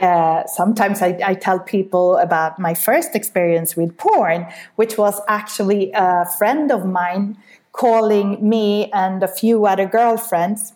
Uh, 0.00 0.46
sometimes 0.46 1.02
I, 1.02 1.18
I 1.22 1.34
tell 1.34 1.58
people 1.60 2.16
about 2.16 2.58
my 2.58 2.72
first 2.72 3.14
experience 3.14 3.76
with 3.76 3.98
porn, 3.98 4.46
which 4.76 4.96
was 4.96 5.20
actually 5.28 5.92
a 5.94 6.24
friend 6.38 6.72
of 6.72 6.86
mine 6.86 7.36
calling 7.72 8.48
me 8.48 8.90
and 8.92 9.22
a 9.22 9.28
few 9.28 9.66
other 9.66 9.86
girlfriends 9.86 10.72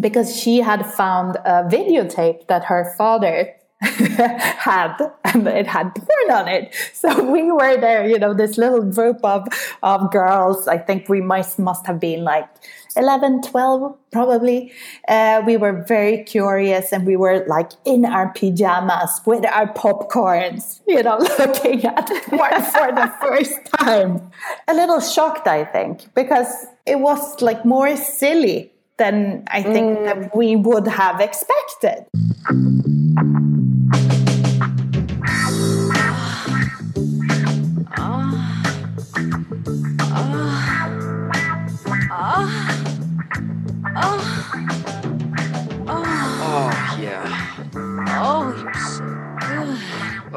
because 0.00 0.36
she 0.36 0.58
had 0.58 0.84
found 0.84 1.36
a 1.36 1.64
videotape 1.64 2.46
that 2.48 2.64
her 2.64 2.94
father 2.96 3.54
had 3.80 4.96
and 5.24 5.46
it 5.46 5.66
had 5.66 5.94
porn 5.94 6.30
on 6.32 6.48
it. 6.48 6.74
So 6.92 7.30
we 7.30 7.52
were 7.52 7.76
there 7.76 8.08
you 8.08 8.18
know 8.18 8.34
this 8.34 8.58
little 8.58 8.82
group 8.82 9.18
of 9.22 9.46
of 9.84 10.10
girls. 10.10 10.66
I 10.66 10.78
think 10.78 11.08
we 11.08 11.20
must 11.20 11.60
must 11.60 11.86
have 11.86 12.00
been 12.00 12.24
like 12.24 12.48
11 12.96 13.42
12 13.42 13.96
probably. 14.10 14.72
Uh, 15.06 15.42
we 15.46 15.56
were 15.56 15.84
very 15.86 16.24
curious 16.24 16.92
and 16.92 17.06
we 17.06 17.16
were 17.16 17.44
like 17.46 17.70
in 17.84 18.04
our 18.04 18.32
pajamas 18.32 19.20
with 19.24 19.46
our 19.46 19.72
popcorns 19.74 20.80
you 20.88 21.00
know 21.00 21.18
looking 21.38 21.84
at 21.84 22.08
porn 22.26 22.62
for 22.62 22.90
the 22.90 23.12
first 23.20 23.64
time. 23.78 24.28
A 24.66 24.74
little 24.74 25.00
shocked 25.00 25.46
i 25.46 25.64
think 25.64 26.12
because 26.14 26.66
it 26.84 26.98
was 26.98 27.40
like 27.40 27.64
more 27.64 27.96
silly 27.96 28.72
than 28.96 29.44
i 29.48 29.62
think 29.62 29.98
mm. 29.98 30.04
that 30.04 30.34
we 30.34 30.56
would 30.56 30.88
have 30.88 31.20
expected 31.20 32.06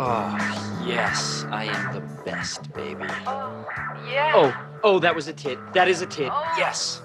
Oh, 0.03 0.83
yes, 0.83 1.45
I 1.51 1.65
am 1.65 1.93
the 1.93 2.01
best, 2.25 2.73
baby. 2.73 3.05
Oh, 3.27 3.67
yeah. 4.09 4.31
Oh, 4.33 4.67
oh, 4.83 4.97
that 4.97 5.13
was 5.13 5.27
a 5.27 5.33
tit. 5.33 5.59
That 5.73 5.87
is 5.87 6.01
a 6.01 6.07
tit. 6.07 6.31
Oh. 6.33 6.55
Yes. 6.57 7.03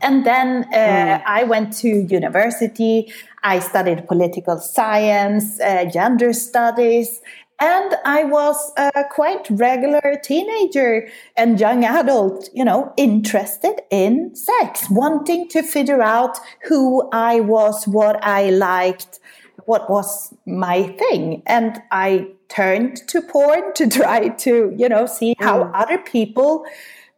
And 0.00 0.24
then 0.24 0.64
uh, 0.72 1.18
mm. 1.18 1.22
I 1.26 1.44
went 1.44 1.76
to 1.80 1.88
university. 1.88 3.12
I 3.42 3.58
studied 3.58 4.08
political 4.08 4.56
science, 4.56 5.60
uh, 5.60 5.84
gender 5.84 6.32
studies, 6.32 7.20
and 7.60 7.96
I 8.06 8.24
was 8.24 8.72
a 8.78 9.04
quite 9.10 9.46
regular 9.50 10.18
teenager 10.24 11.08
and 11.36 11.60
young 11.60 11.84
adult, 11.84 12.48
you 12.54 12.64
know, 12.64 12.94
interested 12.96 13.82
in 13.90 14.34
sex, 14.34 14.88
wanting 14.88 15.48
to 15.50 15.62
figure 15.62 16.00
out 16.00 16.38
who 16.66 17.10
I 17.12 17.40
was, 17.40 17.86
what 17.86 18.24
I 18.24 18.48
liked, 18.48 19.20
what 19.66 19.88
was 19.90 20.34
my 20.46 20.84
thing. 20.98 21.42
And 21.46 21.82
I 21.90 22.28
turned 22.48 22.96
to 23.08 23.22
porn 23.22 23.72
to 23.74 23.88
try 23.88 24.28
to, 24.28 24.74
you 24.76 24.88
know, 24.88 25.06
see 25.06 25.34
how 25.38 25.64
mm. 25.64 25.70
other 25.74 25.98
people 25.98 26.64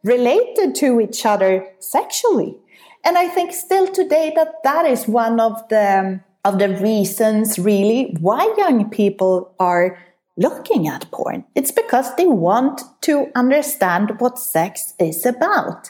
related 0.03 0.75
to 0.75 1.01
each 1.01 1.25
other 1.25 1.67
sexually. 1.79 2.55
And 3.03 3.17
I 3.17 3.27
think 3.27 3.53
still 3.53 3.87
today 3.87 4.31
that 4.35 4.63
that 4.63 4.85
is 4.85 5.07
one 5.07 5.39
of 5.39 5.67
the 5.69 6.21
of 6.43 6.59
the 6.59 6.69
reasons 6.69 7.57
really 7.57 8.15
why 8.19 8.53
young 8.57 8.89
people 8.89 9.53
are 9.59 9.97
looking 10.37 10.87
at 10.87 11.09
porn. 11.11 11.43
It's 11.55 11.71
because 11.71 12.15
they 12.15 12.27
want 12.27 12.81
to 13.01 13.31
understand 13.35 14.19
what 14.19 14.37
sex 14.37 14.93
is 14.99 15.25
about. 15.25 15.89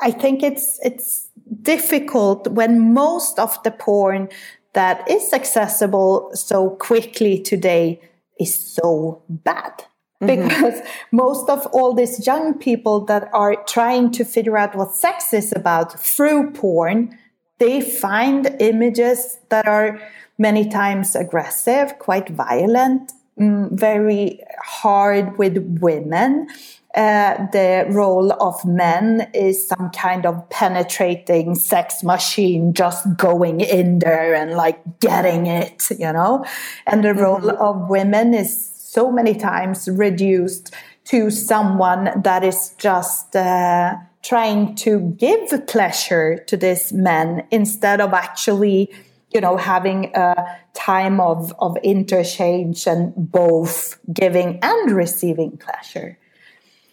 I 0.00 0.10
think 0.10 0.42
it's 0.42 0.78
it's 0.82 1.28
difficult 1.62 2.48
when 2.48 2.92
most 2.94 3.38
of 3.38 3.62
the 3.62 3.70
porn 3.70 4.28
that 4.74 5.08
is 5.10 5.32
accessible 5.32 6.30
so 6.34 6.70
quickly 6.70 7.40
today 7.40 8.00
is 8.40 8.54
so 8.54 9.22
bad. 9.28 9.84
Mm-hmm. 10.22 10.48
Because 10.48 10.80
most 11.10 11.48
of 11.48 11.66
all 11.72 11.94
these 11.94 12.26
young 12.26 12.54
people 12.54 13.04
that 13.06 13.28
are 13.32 13.56
trying 13.64 14.12
to 14.12 14.24
figure 14.24 14.56
out 14.56 14.74
what 14.74 14.94
sex 14.94 15.32
is 15.34 15.52
about 15.54 15.98
through 16.00 16.52
porn, 16.52 17.18
they 17.58 17.80
find 17.80 18.56
images 18.60 19.38
that 19.48 19.66
are 19.66 20.00
many 20.38 20.68
times 20.68 21.14
aggressive, 21.14 21.98
quite 21.98 22.28
violent, 22.28 23.12
mm, 23.38 23.70
very 23.72 24.40
hard 24.64 25.38
with 25.38 25.58
women, 25.80 26.48
uh, 26.94 27.46
the 27.52 27.86
role 27.88 28.32
of 28.32 28.62
men 28.66 29.30
is 29.32 29.66
some 29.66 29.90
kind 29.90 30.26
of 30.26 30.48
penetrating 30.50 31.54
sex 31.54 32.02
machine 32.02 32.74
just 32.74 33.16
going 33.16 33.60
in 33.60 33.98
there 34.00 34.34
and 34.34 34.52
like 34.52 34.78
getting 35.00 35.46
it, 35.46 35.88
you 35.90 36.12
know? 36.12 36.44
And 36.86 37.02
the 37.02 37.14
role 37.14 37.40
mm-hmm. 37.40 37.62
of 37.62 37.88
women 37.88 38.34
is 38.34 38.70
so 38.74 39.10
many 39.10 39.34
times 39.34 39.88
reduced 39.88 40.74
to 41.04 41.30
someone 41.30 42.10
that 42.22 42.44
is 42.44 42.74
just 42.76 43.34
uh, 43.34 43.94
trying 44.22 44.74
to 44.76 45.16
give 45.18 45.66
pleasure 45.66 46.44
to 46.46 46.56
this 46.56 46.92
men 46.92 47.46
instead 47.50 48.00
of 48.00 48.12
actually 48.12 48.90
you 49.32 49.40
know 49.40 49.56
having 49.56 50.12
a 50.14 50.58
time 50.74 51.20
of 51.20 51.54
of 51.58 51.76
interchange 51.82 52.86
and 52.86 53.12
both 53.16 53.98
giving 54.12 54.58
and 54.62 54.90
receiving 54.92 55.56
pleasure 55.56 56.18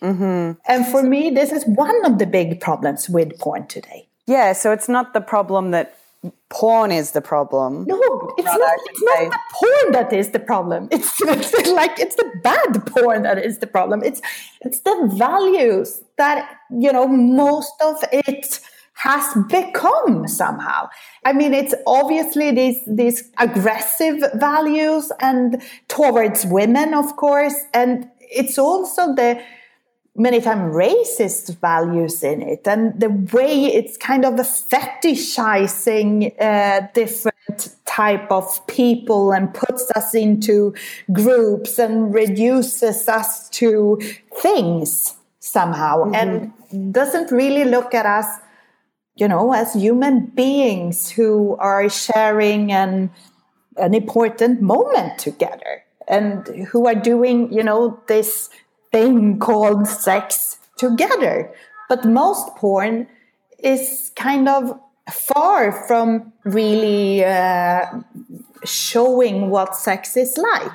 Mm-hmm. 0.02 0.60
And 0.68 0.86
for 0.88 1.04
me, 1.04 1.30
this 1.30 1.52
is 1.52 1.64
one 1.66 2.06
of 2.06 2.20
the 2.20 2.26
big 2.26 2.62
problems 2.62 3.10
with 3.10 3.38
porn 3.40 3.68
today. 3.68 4.08
Yeah, 4.26 4.54
so 4.54 4.72
it's 4.72 4.88
not 4.88 5.14
the 5.14 5.22
problem 5.22 5.72
that 5.72 5.96
porn 6.50 6.92
is 6.92 7.12
the 7.12 7.22
problem. 7.22 7.86
No, 7.88 8.34
it's 8.38 8.46
not. 8.46 8.60
not 8.60 8.80
it's 8.86 9.02
not 9.02 9.32
the 9.32 9.40
porn 9.54 9.92
that 9.94 10.14
is 10.14 10.30
the 10.30 10.40
problem. 10.40 10.90
It's, 10.92 11.12
it's 11.22 11.72
like 11.72 12.00
it's 12.00 12.16
the 12.16 12.32
bad 12.44 12.86
porn 12.88 13.24
that 13.24 13.44
is 13.44 13.60
the 13.60 13.68
problem. 13.68 14.04
It's 14.04 14.22
it's 14.62 14.80
the 14.82 15.10
values 15.14 16.02
that 16.18 16.58
you 16.70 16.92
know 16.92 17.08
most 17.08 17.74
of 17.82 18.04
it 18.12 18.60
has 18.94 19.34
become 19.48 20.28
somehow. 20.28 20.90
I 21.24 21.32
mean, 21.32 21.54
it's 21.54 21.74
obviously 21.88 22.52
these 22.52 22.80
these 22.86 23.32
aggressive 23.38 24.22
values 24.36 25.12
and 25.22 25.62
towards 25.88 26.46
women, 26.46 26.94
of 26.94 27.16
course, 27.16 27.56
and 27.74 28.10
it's 28.20 28.58
also 28.58 29.16
the 29.16 29.42
many 30.20 30.42
times 30.42 30.76
racist 30.76 31.58
values 31.60 32.24
in 32.24 32.42
it 32.42 32.68
and 32.68 33.00
the 33.00 33.10
way 33.10 33.66
it's 33.66 33.96
kind 33.96 34.26
of 34.26 34.34
a 34.34 34.44
fetishizing 34.44 36.34
uh, 36.42 36.82
different 36.94 37.76
type 37.86 38.30
of 38.30 38.68
people 38.68 39.32
and 39.32 39.54
puts 39.54 39.90
us 39.92 40.14
into 40.14 40.74
groups 41.14 41.80
and 41.80 42.14
reduces 42.14 43.08
us 43.08 43.50
to 43.50 43.98
things 44.42 45.16
somehow 45.40 46.04
mm-hmm. 46.04 46.16
and 46.16 46.94
doesn't 46.94 47.32
really 47.32 47.64
look 47.64 47.94
at 47.94 48.06
us 48.06 48.28
you 49.16 49.28
know 49.28 49.54
as 49.54 49.74
human 49.74 50.26
beings 50.28 51.10
who 51.10 51.56
are 51.60 51.90
sharing 51.90 52.74
an 52.74 53.10
an 53.78 53.94
important 53.94 54.62
moment 54.62 55.18
together 55.18 55.84
and 56.10 56.46
who 56.72 56.88
are 56.88 56.96
doing 56.96 57.52
you 57.54 57.64
know 57.64 57.98
this 58.08 58.50
thing 58.92 59.40
called 59.40 59.88
sex 59.88 60.58
together. 60.78 61.54
But 61.88 62.06
most 62.06 62.56
porn 62.56 63.08
is 63.58 64.12
kind 64.16 64.48
of 64.48 64.80
far 65.12 65.72
from 65.88 66.32
really 66.44 67.24
uh, 67.26 67.86
showing 68.64 69.50
what 69.50 69.76
sex 69.76 70.16
is 70.16 70.38
like. 70.38 70.72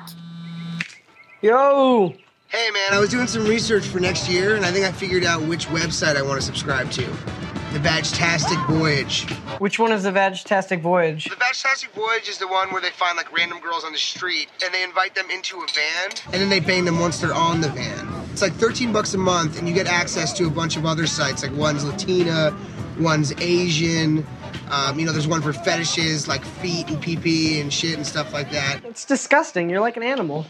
Yo! 1.41 2.13
Hey 2.47 2.69
man, 2.71 2.93
I 2.93 2.99
was 2.99 3.09
doing 3.09 3.27
some 3.27 3.45
research 3.45 3.85
for 3.85 3.99
next 3.99 4.29
year 4.29 4.55
and 4.55 4.65
I 4.65 4.71
think 4.71 4.85
I 4.85 4.91
figured 4.91 5.23
out 5.23 5.41
which 5.43 5.67
website 5.67 6.15
I 6.15 6.21
want 6.21 6.39
to 6.39 6.45
subscribe 6.45 6.91
to. 6.91 7.44
The 7.75 7.81
Vagtastic 7.81 8.65
Voyage. 8.69 9.29
Which 9.59 9.79
one 9.79 9.91
is 9.91 10.03
the 10.03 10.11
Vagtastic 10.11 10.79
Voyage? 10.79 11.25
The 11.25 11.35
Vagtastic 11.35 11.89
Voyage 11.89 12.29
is 12.29 12.37
the 12.37 12.47
one 12.47 12.71
where 12.71 12.81
they 12.81 12.89
find 12.89 13.17
like 13.17 13.29
random 13.35 13.59
girls 13.59 13.83
on 13.83 13.91
the 13.91 13.97
street 13.97 14.47
and 14.63 14.73
they 14.73 14.81
invite 14.81 15.13
them 15.13 15.29
into 15.29 15.57
a 15.57 15.67
van 15.67 16.11
and 16.31 16.41
then 16.41 16.47
they 16.47 16.61
bang 16.61 16.85
them 16.85 17.01
once 17.01 17.19
they're 17.19 17.33
on 17.33 17.59
the 17.59 17.67
van. 17.67 18.07
It's 18.31 18.41
like 18.41 18.53
13 18.53 18.93
bucks 18.93 19.13
a 19.13 19.17
month 19.17 19.59
and 19.59 19.67
you 19.67 19.73
get 19.73 19.87
access 19.87 20.31
to 20.37 20.47
a 20.47 20.49
bunch 20.49 20.77
of 20.77 20.85
other 20.85 21.05
sites 21.05 21.43
like 21.43 21.51
one's 21.51 21.83
Latina, 21.83 22.57
one's 22.97 23.33
Asian. 23.41 24.25
Um, 24.71 24.97
you 24.97 25.05
know, 25.05 25.11
there's 25.11 25.27
one 25.27 25.41
for 25.41 25.51
fetishes 25.51 26.29
like 26.29 26.45
feet 26.45 26.87
and 26.87 27.01
pee 27.01 27.17
pee 27.17 27.59
and 27.59 27.73
shit 27.73 27.97
and 27.97 28.07
stuff 28.07 28.31
like 28.31 28.51
that. 28.51 28.85
It's 28.85 29.03
disgusting. 29.03 29.69
You're 29.69 29.81
like 29.81 29.97
an 29.97 30.03
animal. 30.03 30.45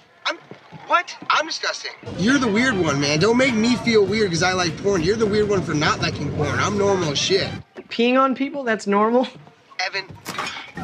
I'm 0.86 0.90
what? 0.90 1.18
I'm 1.32 1.48
disgusting. 1.48 1.94
You're 2.20 2.38
the 2.38 2.48
weird 2.48 2.78
one, 2.78 3.02
man. 3.02 3.20
Don't 3.20 3.38
make 3.38 3.56
me 3.56 3.76
feel 3.78 4.06
weird 4.06 4.28
because 4.28 4.44
I 4.44 4.54
like 4.54 4.78
porn. 4.84 5.02
You're 5.02 5.16
the 5.16 5.26
weird 5.26 5.50
one 5.50 5.64
for 5.64 5.74
not 5.74 6.00
liking 6.00 6.32
porn. 6.34 6.60
I'm 6.60 6.78
normal 6.78 7.10
as 7.10 7.18
shit. 7.18 7.50
Peeing 7.90 8.22
on 8.22 8.36
people? 8.36 8.64
That's 8.64 8.86
normal? 8.86 9.28
Evan, 9.84 10.06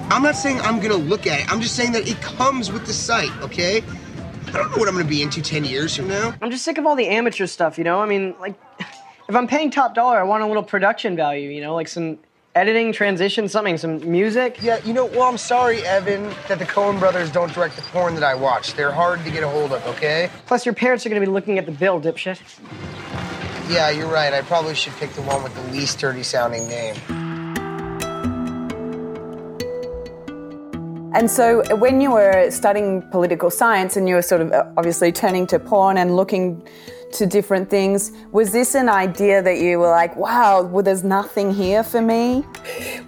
I'm 0.10 0.24
not 0.24 0.36
saying 0.36 0.60
I'm 0.62 0.80
gonna 0.80 0.96
look 0.96 1.28
at 1.28 1.42
it. 1.42 1.52
I'm 1.52 1.62
just 1.62 1.76
saying 1.76 1.92
that 1.92 2.08
it 2.08 2.20
comes 2.20 2.72
with 2.72 2.88
the 2.88 2.94
site, 2.94 3.32
okay? 3.44 3.84
I 4.48 4.52
don't 4.54 4.72
know 4.72 4.78
what 4.78 4.88
I'm 4.88 4.96
gonna 4.96 5.08
be 5.08 5.22
into 5.22 5.40
10 5.40 5.66
years 5.66 5.96
from 5.96 6.08
now. 6.08 6.34
I'm 6.42 6.50
just 6.50 6.66
sick 6.66 6.80
of 6.80 6.88
all 6.88 6.96
the 6.96 7.08
amateur 7.08 7.46
stuff, 7.46 7.78
you 7.78 7.84
know? 7.84 8.00
I 8.00 8.08
mean, 8.08 8.34
like, 8.40 8.56
if 9.30 9.36
I'm 9.36 9.48
paying 9.48 9.70
top 9.70 9.94
dollar, 9.94 10.18
I 10.18 10.24
want 10.24 10.42
a 10.42 10.48
little 10.48 10.64
production 10.64 11.16
value, 11.16 11.52
you 11.52 11.62
know? 11.62 11.76
Like 11.76 11.88
some 11.88 12.18
editing, 12.56 12.92
transition, 12.92 13.48
something, 13.48 13.78
some 13.78 14.10
music. 14.10 14.62
Yeah, 14.62 14.80
you 14.84 14.94
know, 14.94 15.06
well, 15.06 15.24
I'm 15.24 15.38
sorry, 15.38 15.84
Evan, 15.84 16.24
that 16.48 16.60
the 16.60 16.66
Coen 16.66 17.00
brothers 17.00 17.32
don't 17.32 17.54
direct 17.54 17.76
the 17.76 17.82
porn 17.84 18.14
that 18.16 18.24
I 18.24 18.36
watch. 18.36 18.74
They're 18.74 18.92
hard 18.92 19.24
to 19.24 19.32
get 19.32 19.44
a 19.44 19.48
hold 19.48 19.72
of, 19.72 19.86
okay? 19.88 20.30
Plus, 20.48 20.66
your 20.66 20.76
parents 20.76 21.06
are 21.06 21.10
gonna 21.10 21.22
be 21.22 21.28
looking 21.28 21.58
at 21.58 21.66
the 21.66 21.72
bill, 21.72 22.02
dipshit. 22.02 22.40
Yeah, 23.70 23.90
you're 23.90 24.08
right. 24.08 24.34
I 24.34 24.42
probably 24.42 24.76
should 24.76 24.94
pick 24.94 25.12
the 25.12 25.22
one 25.22 25.44
with 25.44 25.56
the 25.56 25.72
least 25.72 26.00
dirty 26.00 26.24
sounding 26.24 26.68
name. 26.68 26.96
And 31.14 31.30
so, 31.30 31.62
when 31.76 32.02
you 32.02 32.12
were 32.12 32.50
studying 32.52 33.02
political 33.12 33.50
science 33.50 33.96
and 33.98 34.08
you 34.08 34.16
were 34.16 34.22
sort 34.22 34.42
of 34.42 34.52
uh, 34.52 34.66
obviously 34.78 35.12
turning 35.12 35.46
to 35.48 35.60
porn 35.60 35.98
and 35.98 36.16
looking 36.16 36.66
to 37.14 37.26
different 37.26 37.70
things. 37.70 38.12
Was 38.32 38.52
this 38.52 38.76
an 38.76 38.90
idea 38.90 39.42
that 39.42 39.60
you 39.60 39.80
were 39.80 39.90
like, 39.90 40.16
wow, 40.16 40.64
well, 40.64 40.84
there's 40.84 41.04
nothing 41.04 41.54
here 41.54 41.84
for 41.84 42.02
me? 42.02 42.46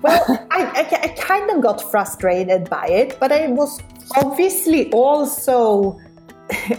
Well, 0.02 0.24
I, 0.52 0.66
I, 0.80 1.00
I 1.04 1.08
kind 1.20 1.50
of 1.52 1.62
got 1.62 1.92
frustrated 1.92 2.70
by 2.70 2.88
it, 2.88 3.20
but 3.20 3.32
I 3.32 3.48
was 3.48 3.80
obviously 4.16 4.92
also 4.92 6.00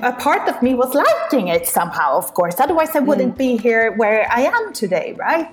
a 0.02 0.12
part 0.12 0.49
of 0.49 0.62
me 0.62 0.75
was 0.75 0.94
liking 0.94 1.48
it 1.48 1.66
somehow, 1.66 2.16
of 2.16 2.35
course. 2.35 2.61
Otherwise, 2.61 2.94
I 2.94 3.01
wouldn't 3.01 3.35
mm. 3.35 3.38
be 3.38 3.57
here 3.57 3.92
where 3.96 4.31
I 4.31 4.42
am 4.42 4.72
today, 4.72 5.14
right? 5.18 5.48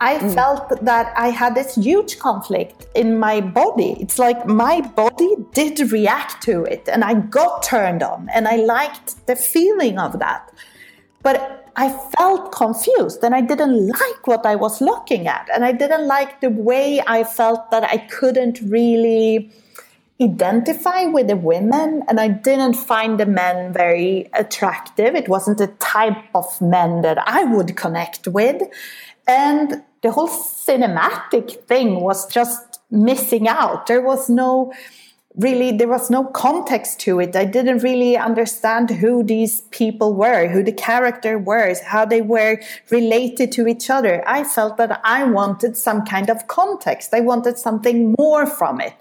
I 0.00 0.18
mm. 0.18 0.34
felt 0.34 0.84
that 0.84 1.12
I 1.16 1.28
had 1.28 1.54
this 1.54 1.76
huge 1.76 2.18
conflict 2.18 2.86
in 2.94 3.18
my 3.18 3.40
body. 3.40 3.96
It's 4.00 4.18
like 4.18 4.46
my 4.46 4.80
body 4.80 5.36
did 5.52 5.92
react 5.92 6.42
to 6.42 6.64
it, 6.64 6.88
and 6.88 7.04
I 7.04 7.14
got 7.14 7.62
turned 7.62 8.02
on, 8.02 8.28
and 8.34 8.48
I 8.48 8.56
liked 8.56 9.26
the 9.26 9.36
feeling 9.36 9.98
of 9.98 10.18
that. 10.18 10.52
But 11.22 11.70
I 11.76 11.88
felt 12.18 12.52
confused 12.52 13.22
and 13.22 13.34
I 13.34 13.40
didn't 13.40 13.88
like 13.88 14.26
what 14.26 14.44
I 14.44 14.56
was 14.56 14.80
looking 14.80 15.26
at. 15.26 15.48
And 15.54 15.64
I 15.64 15.72
didn't 15.72 16.06
like 16.06 16.40
the 16.40 16.50
way 16.50 17.00
I 17.06 17.24
felt 17.24 17.70
that 17.70 17.84
I 17.84 17.98
couldn't 17.98 18.60
really 18.60 19.50
identify 20.20 21.04
with 21.04 21.28
the 21.28 21.36
women 21.36 22.04
and 22.08 22.20
I 22.20 22.28
didn't 22.28 22.74
find 22.74 23.18
the 23.18 23.26
men 23.26 23.72
very 23.72 24.30
attractive. 24.34 25.14
It 25.14 25.28
wasn't 25.28 25.58
the 25.58 25.68
type 25.68 26.24
of 26.34 26.60
men 26.60 27.02
that 27.02 27.18
I 27.26 27.44
would 27.44 27.76
connect 27.76 28.28
with. 28.28 28.62
And 29.26 29.82
the 30.02 30.12
whole 30.12 30.28
cinematic 30.28 31.64
thing 31.66 32.00
was 32.00 32.26
just 32.26 32.80
missing 32.90 33.48
out. 33.48 33.86
There 33.86 34.02
was 34.02 34.28
no 34.28 34.72
really 35.36 35.72
there 35.72 35.88
was 35.88 36.10
no 36.10 36.24
context 36.24 37.00
to 37.00 37.20
it. 37.20 37.34
I 37.34 37.44
didn't 37.44 37.78
really 37.78 38.16
understand 38.16 38.90
who 38.90 39.22
these 39.22 39.62
people 39.70 40.14
were 40.14 40.48
who 40.48 40.62
the 40.62 40.72
character 40.72 41.38
was 41.38 41.80
how 41.80 42.04
they 42.04 42.20
were 42.20 42.60
related 42.90 43.52
to 43.52 43.66
each 43.66 43.88
other. 43.88 44.22
I 44.26 44.44
felt 44.44 44.76
that 44.76 45.00
i 45.04 45.24
wanted 45.24 45.76
some 45.76 46.04
kind 46.04 46.28
of 46.28 46.46
context. 46.48 47.14
I 47.14 47.20
wanted 47.20 47.58
something 47.58 48.14
more 48.18 48.46
from 48.46 48.80
it. 48.80 48.94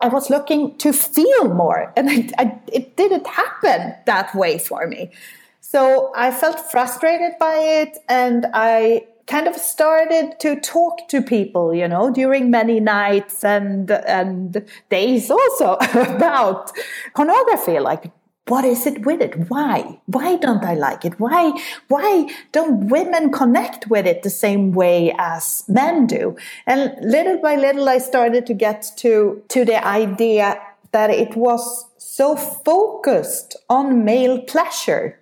I 0.00 0.08
was 0.08 0.28
looking 0.28 0.76
to 0.78 0.92
feel 0.92 1.54
more 1.54 1.92
and 1.96 2.10
I, 2.10 2.28
I, 2.38 2.58
it 2.72 2.96
didn't 2.96 3.26
happen 3.26 3.94
that 4.06 4.34
way 4.34 4.58
for 4.58 4.86
me. 4.86 5.12
So 5.60 6.12
i 6.16 6.30
felt 6.30 6.58
frustrated 6.72 7.38
by 7.38 7.54
it 7.54 7.98
and 8.08 8.46
i 8.54 9.06
kind 9.26 9.48
of 9.48 9.56
started 9.56 10.38
to 10.40 10.60
talk 10.60 11.08
to 11.08 11.20
people, 11.20 11.74
you 11.74 11.88
know, 11.88 12.10
during 12.10 12.50
many 12.50 12.80
nights 12.80 13.44
and 13.44 13.90
and 13.90 14.64
days 14.90 15.30
also 15.30 15.74
about 15.94 16.72
pornography. 17.14 17.78
Like, 17.80 18.12
what 18.48 18.64
is 18.64 18.86
it 18.86 19.04
with 19.04 19.20
it? 19.20 19.50
Why? 19.50 20.00
Why 20.06 20.36
don't 20.36 20.64
I 20.64 20.74
like 20.74 21.04
it? 21.04 21.18
Why? 21.18 21.52
Why 21.88 22.28
don't 22.52 22.88
women 22.88 23.32
connect 23.32 23.88
with 23.88 24.06
it 24.06 24.22
the 24.22 24.30
same 24.30 24.72
way 24.72 25.12
as 25.18 25.64
men 25.68 26.06
do? 26.06 26.36
And 26.66 26.94
little 27.00 27.38
by 27.38 27.56
little, 27.56 27.88
I 27.88 27.98
started 27.98 28.46
to 28.46 28.54
get 28.54 28.92
to 28.98 29.42
to 29.48 29.64
the 29.64 29.84
idea 29.84 30.60
that 30.92 31.10
it 31.10 31.36
was 31.36 31.86
so 31.98 32.36
focused 32.36 33.56
on 33.68 34.04
male 34.04 34.40
pleasure, 34.42 35.18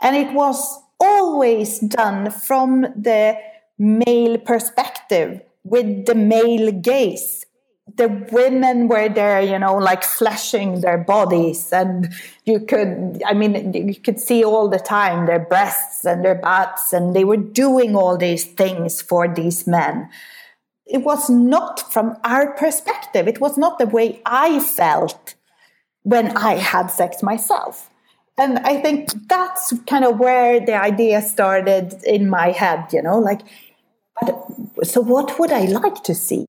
and 0.00 0.16
it 0.16 0.32
was 0.32 0.83
always 1.04 1.78
done 1.78 2.30
from 2.30 2.82
the 2.96 3.36
male 3.78 4.38
perspective 4.38 5.40
with 5.64 6.06
the 6.06 6.14
male 6.14 6.70
gaze. 6.72 7.44
The 7.96 8.08
women 8.32 8.88
were 8.88 9.08
there 9.10 9.42
you 9.42 9.58
know 9.58 9.76
like 9.76 10.02
flashing 10.02 10.80
their 10.80 10.96
bodies 10.96 11.70
and 11.70 12.12
you 12.46 12.60
could 12.60 13.22
i 13.26 13.34
mean 13.34 13.74
you 13.74 13.94
could 13.96 14.18
see 14.18 14.42
all 14.42 14.70
the 14.70 14.78
time 14.78 15.26
their 15.26 15.38
breasts 15.38 16.02
and 16.06 16.24
their 16.24 16.34
butts 16.34 16.94
and 16.94 17.14
they 17.14 17.24
were 17.24 17.36
doing 17.36 17.94
all 17.94 18.16
these 18.16 18.44
things 18.44 19.02
for 19.02 19.28
these 19.28 19.66
men. 19.66 20.08
It 20.86 21.02
was 21.02 21.28
not 21.30 21.92
from 21.92 22.16
our 22.24 22.52
perspective. 22.52 23.28
It 23.28 23.40
was 23.40 23.58
not 23.58 23.78
the 23.78 23.86
way 23.86 24.22
i 24.24 24.60
felt 24.60 25.34
when 26.04 26.36
i 26.36 26.54
had 26.54 26.86
sex 26.88 27.22
myself 27.22 27.90
and 28.36 28.58
I 28.60 28.80
think 28.80 29.10
that's 29.28 29.72
kind 29.86 30.04
of 30.04 30.18
where 30.18 30.58
the 30.58 30.74
idea 30.74 31.22
started 31.22 31.94
in 32.04 32.28
my 32.28 32.50
head, 32.50 32.86
you 32.92 33.00
know, 33.00 33.18
like, 33.18 33.42
but 34.20 34.86
so 34.86 35.00
what 35.00 35.38
would 35.38 35.52
I 35.52 35.66
like 35.66 36.02
to 36.04 36.14
see? 36.14 36.44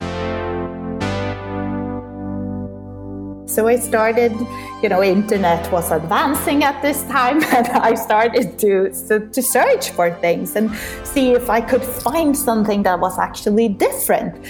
So 3.48 3.68
I 3.68 3.76
started, 3.76 4.34
you 4.82 4.90
know, 4.90 5.04
internet 5.04 5.72
was 5.72 5.92
advancing 5.92 6.64
at 6.64 6.82
this 6.82 7.04
time, 7.04 7.44
and 7.56 7.68
I 7.68 7.94
started 7.94 8.58
to, 8.60 8.90
to, 9.08 9.30
to 9.30 9.42
search 9.44 9.92
for 9.92 10.12
things 10.16 10.56
and 10.56 10.76
see 11.04 11.34
if 11.34 11.52
I 11.52 11.62
could 11.62 11.84
find 11.84 12.36
something 12.36 12.82
that 12.84 13.00
was 13.00 13.20
actually 13.20 13.70
different. 13.70 14.44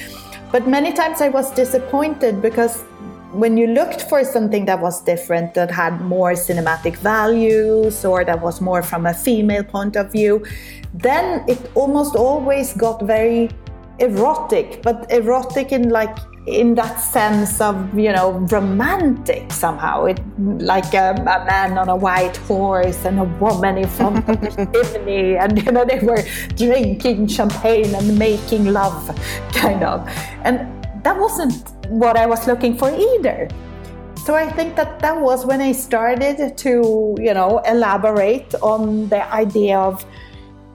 But 0.53 0.67
many 0.67 0.93
times 0.93 1.19
I 1.19 1.27
was 1.27 1.51
disappointed 1.51 2.41
because 2.41 2.81
when 3.39 3.57
you 3.57 3.67
looked 3.67 4.03
for 4.03 4.23
something 4.23 4.65
that 4.65 4.79
was 4.79 5.01
different, 5.03 5.53
that 5.55 5.69
had 5.69 6.01
more 6.01 6.33
cinematic 6.33 6.95
values, 6.97 8.05
or 8.05 8.23
that 8.23 8.41
was 8.41 8.61
more 8.61 8.81
from 8.81 9.05
a 9.05 9.13
female 9.13 9.63
point 9.63 9.95
of 9.95 10.11
view, 10.11 10.45
then 10.93 11.43
it 11.47 11.59
almost 11.75 12.15
always 12.15 12.73
got 12.73 13.01
very 13.03 13.49
erotic, 13.99 14.81
but 14.83 15.09
erotic 15.11 15.71
in 15.71 15.89
like 15.89 16.17
in 16.47 16.75
that 16.75 16.97
sense 16.97 17.59
of 17.59 17.97
you 17.97 18.11
know 18.11 18.31
romantic 18.51 19.51
somehow. 19.51 20.05
It 20.05 20.21
like 20.37 20.93
a, 20.93 21.11
a, 21.11 21.45
man 21.45 21.77
on 21.77 21.89
a 21.89 21.95
white 21.95 22.37
horse 22.37 23.03
and 23.03 23.19
a 23.19 23.23
woman 23.23 23.77
in 23.77 23.87
front 23.87 24.29
of 24.29 24.41
the 24.41 24.89
chimney 24.93 25.37
and 25.37 25.63
you 25.65 25.71
know 25.71 25.83
they 25.83 25.99
were 25.99 26.23
drinking 26.55 27.27
champagne 27.27 27.93
and 27.95 28.17
making 28.17 28.71
love 28.71 29.07
kind 29.53 29.83
of. 29.83 30.07
And 30.43 30.71
that 31.03 31.19
wasn't 31.19 31.74
what 31.89 32.17
i 32.17 32.25
was 32.25 32.47
looking 32.47 32.77
for 32.77 32.89
either 32.89 33.47
so 34.25 34.35
i 34.35 34.49
think 34.49 34.75
that 34.75 34.99
that 34.99 35.19
was 35.19 35.45
when 35.45 35.61
i 35.61 35.71
started 35.71 36.57
to 36.57 37.15
you 37.19 37.33
know 37.33 37.59
elaborate 37.65 38.53
on 38.61 39.07
the 39.09 39.23
idea 39.33 39.77
of 39.77 40.05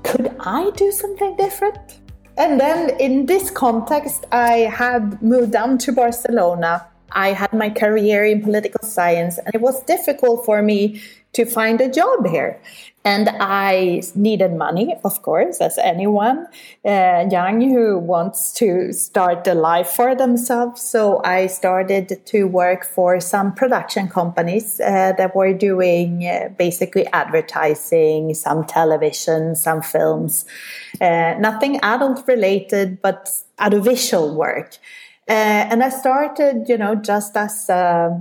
could 0.03 0.35
i 0.41 0.71
do 0.77 0.91
something 0.91 1.37
different 1.37 2.01
and 2.41 2.59
then 2.59 2.99
in 2.99 3.27
this 3.27 3.51
context, 3.51 4.25
I 4.33 4.71
had 4.73 5.21
moved 5.21 5.53
down 5.53 5.77
to 5.85 5.93
Barcelona. 5.93 6.87
I 7.13 7.33
had 7.33 7.53
my 7.53 7.71
career 7.71 8.25
in 8.25 8.43
political 8.43 8.87
science, 8.87 9.39
and 9.39 9.55
it 9.55 9.61
was 9.61 9.83
difficult 9.85 10.45
for 10.45 10.63
me 10.63 11.01
to 11.33 11.45
find 11.45 11.81
a 11.81 11.89
job 11.89 12.27
here. 12.27 12.61
And 13.03 13.31
I 13.41 14.03
needed 14.15 14.53
money, 14.53 14.95
of 15.05 15.23
course, 15.23 15.61
as 15.63 15.79
anyone 15.79 16.47
uh, 16.85 17.25
young 17.31 17.63
who 17.63 17.99
wants 17.99 18.53
to 18.55 18.93
start 18.93 19.47
a 19.47 19.55
life 19.55 19.89
for 19.89 20.15
themselves. 20.15 20.83
So 20.83 21.23
I 21.25 21.47
started 21.47 22.21
to 22.27 22.45
work 22.45 22.85
for 22.85 23.19
some 23.19 23.55
production 23.55 24.09
companies 24.09 24.81
uh, 24.81 25.15
that 25.17 25.35
were 25.35 25.55
doing 25.55 26.27
uh, 26.27 26.51
basically 26.59 27.07
advertising, 27.15 28.35
some 28.35 28.65
television, 28.65 29.57
some 29.57 29.81
films, 29.81 30.45
uh, 31.01 31.37
nothing 31.39 31.81
adult 31.83 32.29
related, 32.29 33.01
but 33.01 33.31
audiovisual 33.59 34.35
work. 34.35 34.77
Uh, 35.31 35.69
and 35.71 35.85
I 35.85 35.91
started, 35.91 36.69
you 36.69 36.77
know, 36.77 36.97
just 36.97 37.37
as 37.37 37.69
a 37.69 38.21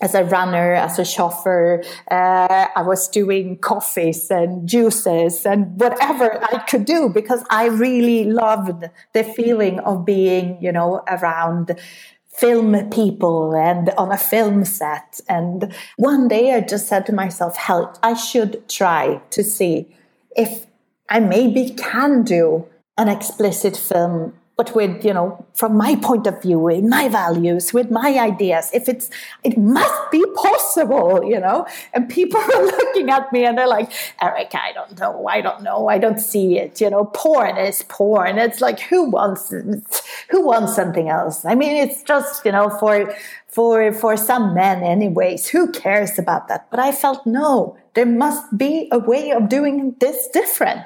as 0.00 0.14
a 0.14 0.24
runner, 0.24 0.74
as 0.74 0.98
a 0.98 1.04
chauffeur, 1.04 1.82
uh, 2.10 2.66
I 2.76 2.82
was 2.82 3.08
doing 3.08 3.58
coffees 3.58 4.30
and 4.30 4.68
juices 4.68 5.46
and 5.46 5.80
whatever 5.80 6.42
I 6.52 6.58
could 6.68 6.84
do 6.84 7.08
because 7.08 7.42
I 7.48 7.66
really 7.68 8.24
loved 8.24 8.90
the 9.14 9.24
feeling 9.24 9.78
of 9.80 10.04
being, 10.04 10.58
you 10.60 10.72
know, 10.72 11.02
around 11.08 11.78
film 12.26 12.90
people 12.90 13.54
and 13.54 13.90
on 13.96 14.12
a 14.12 14.18
film 14.18 14.64
set. 14.66 15.20
And 15.28 15.72
one 15.96 16.28
day 16.28 16.52
I 16.54 16.60
just 16.60 16.88
said 16.88 17.06
to 17.06 17.12
myself, 17.12 17.56
hell, 17.56 17.96
I 18.02 18.14
should 18.14 18.68
try 18.68 19.22
to 19.30 19.42
see 19.42 19.96
if 20.36 20.66
I 21.08 21.20
maybe 21.20 21.70
can 21.70 22.24
do 22.24 22.66
an 22.98 23.08
explicit 23.08 23.76
film 23.76 24.34
but 24.56 24.74
with 24.74 25.04
you 25.04 25.12
know 25.12 25.44
from 25.54 25.76
my 25.76 25.94
point 25.96 26.26
of 26.26 26.40
view 26.42 26.68
in 26.68 26.88
my 26.88 27.08
values 27.08 27.72
with 27.72 27.90
my 27.90 28.18
ideas 28.18 28.70
if 28.72 28.88
it's 28.88 29.10
it 29.44 29.56
must 29.58 30.10
be 30.10 30.24
possible 30.34 31.22
you 31.24 31.38
know? 31.38 31.66
And 31.92 32.08
people 32.08 32.40
are 32.54 32.66
looking 32.66 33.10
at 33.10 33.32
me 33.32 33.44
and 33.44 33.56
they're 33.56 33.68
like 33.68 33.92
eric 34.20 34.54
i 34.54 34.72
don't 34.72 34.98
know 34.98 35.26
i 35.26 35.40
don't 35.40 35.62
know 35.62 35.88
i 35.88 35.98
don't 35.98 36.18
see 36.18 36.58
it 36.58 36.80
you 36.80 36.90
know? 36.90 37.04
Porn 37.04 37.56
is 37.56 37.82
porn. 37.84 38.38
It's 38.38 38.60
like 38.60 38.80
who 38.80 39.10
wants 39.10 39.50
who 40.30 40.44
wants 40.44 40.74
something 40.74 41.08
else? 41.08 41.44
I 41.44 41.54
mean 41.54 41.76
it's 41.76 42.02
just 42.02 42.44
you 42.44 42.52
know 42.52 42.70
for 42.70 43.14
for 43.48 43.92
for 43.92 44.16
some 44.16 44.54
men 44.54 44.82
anyways 44.82 45.48
who 45.48 45.70
cares 45.70 46.18
about 46.18 46.48
that? 46.48 46.70
But 46.70 46.80
i 46.80 46.92
felt 46.92 47.26
no 47.26 47.76
there 47.94 48.06
must 48.06 48.56
be 48.56 48.88
a 48.92 48.98
way 48.98 49.30
of 49.30 49.48
doing 49.48 49.96
this 50.00 50.28
different. 50.28 50.84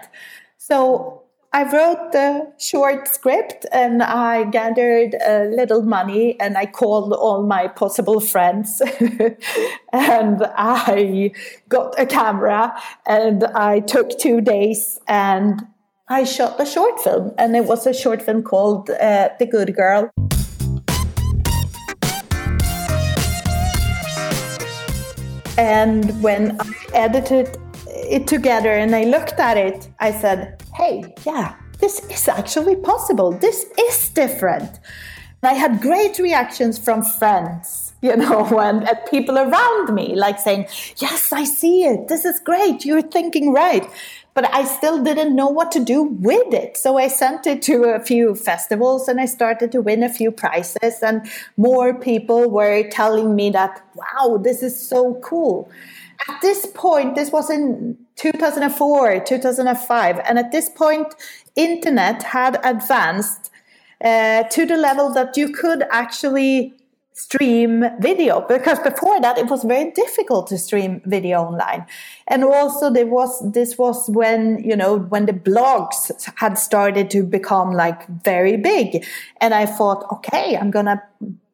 So 0.58 1.19
I 1.52 1.64
wrote 1.64 2.12
the 2.12 2.52
short 2.58 3.08
script 3.08 3.66
and 3.72 4.04
I 4.04 4.44
gathered 4.44 5.14
a 5.14 5.46
little 5.46 5.82
money 5.82 6.38
and 6.38 6.56
I 6.56 6.66
called 6.66 7.12
all 7.12 7.42
my 7.42 7.66
possible 7.66 8.20
friends 8.20 8.80
and 9.92 10.46
I 10.56 11.32
got 11.68 11.98
a 11.98 12.06
camera 12.06 12.80
and 13.04 13.42
I 13.42 13.80
took 13.80 14.16
two 14.16 14.40
days 14.40 15.00
and 15.08 15.66
I 16.08 16.22
shot 16.22 16.56
the 16.56 16.64
short 16.64 17.00
film 17.00 17.32
and 17.36 17.56
it 17.56 17.64
was 17.64 17.84
a 17.84 17.92
short 17.92 18.22
film 18.22 18.44
called 18.44 18.88
uh, 18.88 19.30
The 19.40 19.46
Good 19.46 19.74
Girl. 19.74 20.08
And 25.58 26.22
when 26.22 26.60
I 26.60 26.72
edited 26.94 27.58
it 27.88 28.28
together 28.28 28.70
and 28.70 28.94
I 28.94 29.02
looked 29.02 29.40
at 29.40 29.56
it, 29.56 29.88
I 29.98 30.12
said, 30.12 30.59
hey, 30.74 31.14
yeah, 31.24 31.56
this 31.78 32.00
is 32.10 32.28
actually 32.28 32.76
possible. 32.76 33.32
This 33.32 33.66
is 33.78 34.08
different. 34.10 34.80
I 35.42 35.54
had 35.54 35.80
great 35.80 36.18
reactions 36.18 36.78
from 36.78 37.02
friends, 37.02 37.94
you 38.02 38.14
know, 38.16 38.58
and, 38.60 38.86
and 38.86 38.98
people 39.10 39.38
around 39.38 39.94
me, 39.94 40.14
like 40.14 40.38
saying, 40.38 40.66
Yes, 40.98 41.32
I 41.32 41.44
see 41.44 41.84
it. 41.84 42.08
This 42.08 42.24
is 42.24 42.40
great. 42.40 42.84
You're 42.84 43.02
thinking 43.02 43.52
right. 43.52 43.88
But 44.34 44.52
I 44.54 44.64
still 44.64 45.02
didn't 45.02 45.34
know 45.34 45.48
what 45.48 45.72
to 45.72 45.84
do 45.84 46.02
with 46.02 46.54
it. 46.54 46.76
So 46.76 46.98
I 46.98 47.08
sent 47.08 47.46
it 47.46 47.62
to 47.62 47.84
a 47.84 48.00
few 48.00 48.34
festivals 48.34 49.08
and 49.08 49.20
I 49.20 49.26
started 49.26 49.72
to 49.72 49.80
win 49.80 50.02
a 50.02 50.08
few 50.08 50.30
prizes. 50.30 51.02
And 51.02 51.28
more 51.56 51.92
people 51.94 52.48
were 52.50 52.88
telling 52.88 53.34
me 53.34 53.50
that, 53.50 53.82
wow, 53.94 54.38
this 54.38 54.62
is 54.62 54.80
so 54.80 55.14
cool 55.22 55.70
at 56.28 56.40
this 56.42 56.66
point, 56.74 57.14
this 57.14 57.30
was 57.30 57.50
in 57.50 57.96
2004, 58.16 59.20
2005, 59.20 60.18
and 60.18 60.38
at 60.38 60.52
this 60.52 60.68
point, 60.68 61.14
internet 61.56 62.22
had 62.22 62.60
advanced 62.64 63.50
uh, 64.04 64.44
to 64.44 64.66
the 64.66 64.76
level 64.76 65.12
that 65.12 65.36
you 65.36 65.48
could 65.52 65.84
actually 65.90 66.74
stream 67.20 67.84
video 68.00 68.40
because 68.48 68.78
before 68.80 69.20
that 69.20 69.36
it 69.36 69.46
was 69.46 69.62
very 69.64 69.90
difficult 69.90 70.46
to 70.48 70.56
stream 70.56 71.02
video 71.04 71.40
online. 71.42 71.84
And 72.26 72.44
also 72.44 72.90
there 72.90 73.06
was 73.06 73.30
this 73.52 73.76
was 73.76 74.08
when 74.08 74.62
you 74.64 74.76
know 74.76 74.98
when 74.98 75.26
the 75.26 75.32
blogs 75.32 76.10
had 76.36 76.58
started 76.58 77.10
to 77.10 77.22
become 77.22 77.72
like 77.72 78.06
very 78.24 78.56
big. 78.56 79.04
And 79.40 79.52
i 79.54 79.66
thought 79.66 80.04
okay 80.12 80.56
i'm 80.56 80.70
gonna 80.70 81.02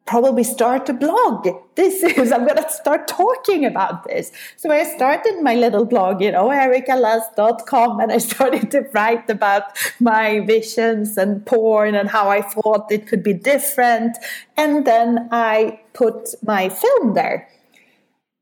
probably 0.07 0.43
start 0.43 0.89
a 0.89 0.93
blog. 0.93 1.47
This 1.75 2.01
is, 2.01 2.31
I'm 2.31 2.45
going 2.45 2.63
to 2.63 2.69
start 2.69 3.07
talking 3.07 3.65
about 3.65 4.05
this. 4.05 4.31
So 4.55 4.71
I 4.71 4.83
started 4.83 5.43
my 5.43 5.53
little 5.53 5.85
blog, 5.85 6.21
you 6.21 6.31
know, 6.31 6.47
erikalust.com, 6.47 7.99
and 7.99 8.11
I 8.11 8.17
started 8.17 8.71
to 8.71 8.81
write 8.93 9.29
about 9.29 9.63
my 9.99 10.39
visions 10.39 11.17
and 11.17 11.45
porn 11.45 11.93
and 11.93 12.09
how 12.09 12.29
I 12.29 12.41
thought 12.41 12.91
it 12.91 13.05
could 13.05 13.21
be 13.21 13.33
different. 13.33 14.17
And 14.55 14.87
then 14.87 15.27
I 15.31 15.81
put 15.93 16.29
my 16.43 16.69
film 16.69 17.13
there. 17.13 17.49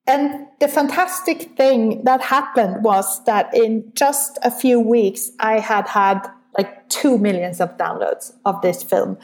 And 0.08 0.45
the 0.60 0.67
fantastic 0.67 1.58
thing 1.58 2.04
that 2.04 2.21
happened 2.21 2.84
was 2.84 3.23
that 3.25 3.51
in 3.56 3.91
just 3.95 4.38
a 4.43 4.51
few 4.51 4.80
weeks, 4.80 5.32
I 5.39 5.60
had 5.60 5.88
had 5.88 6.28
like 6.56 6.88
two 6.89 7.17
millions 7.17 7.60
of 7.60 7.75
downloads 7.78 8.32
of 8.45 8.62
this 8.62 8.84
film. 8.84 9.17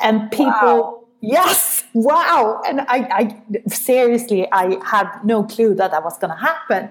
And 0.00 0.30
people, 0.30 0.52
wow 0.52 1.07
yes, 1.20 1.84
wow. 1.94 2.60
And 2.66 2.82
I, 2.82 2.86
I 2.88 3.68
seriously, 3.68 4.50
I 4.52 4.78
had 4.84 5.08
no 5.24 5.44
clue 5.44 5.74
that 5.74 5.90
that 5.90 6.04
was 6.04 6.18
going 6.18 6.30
to 6.30 6.40
happen. 6.40 6.90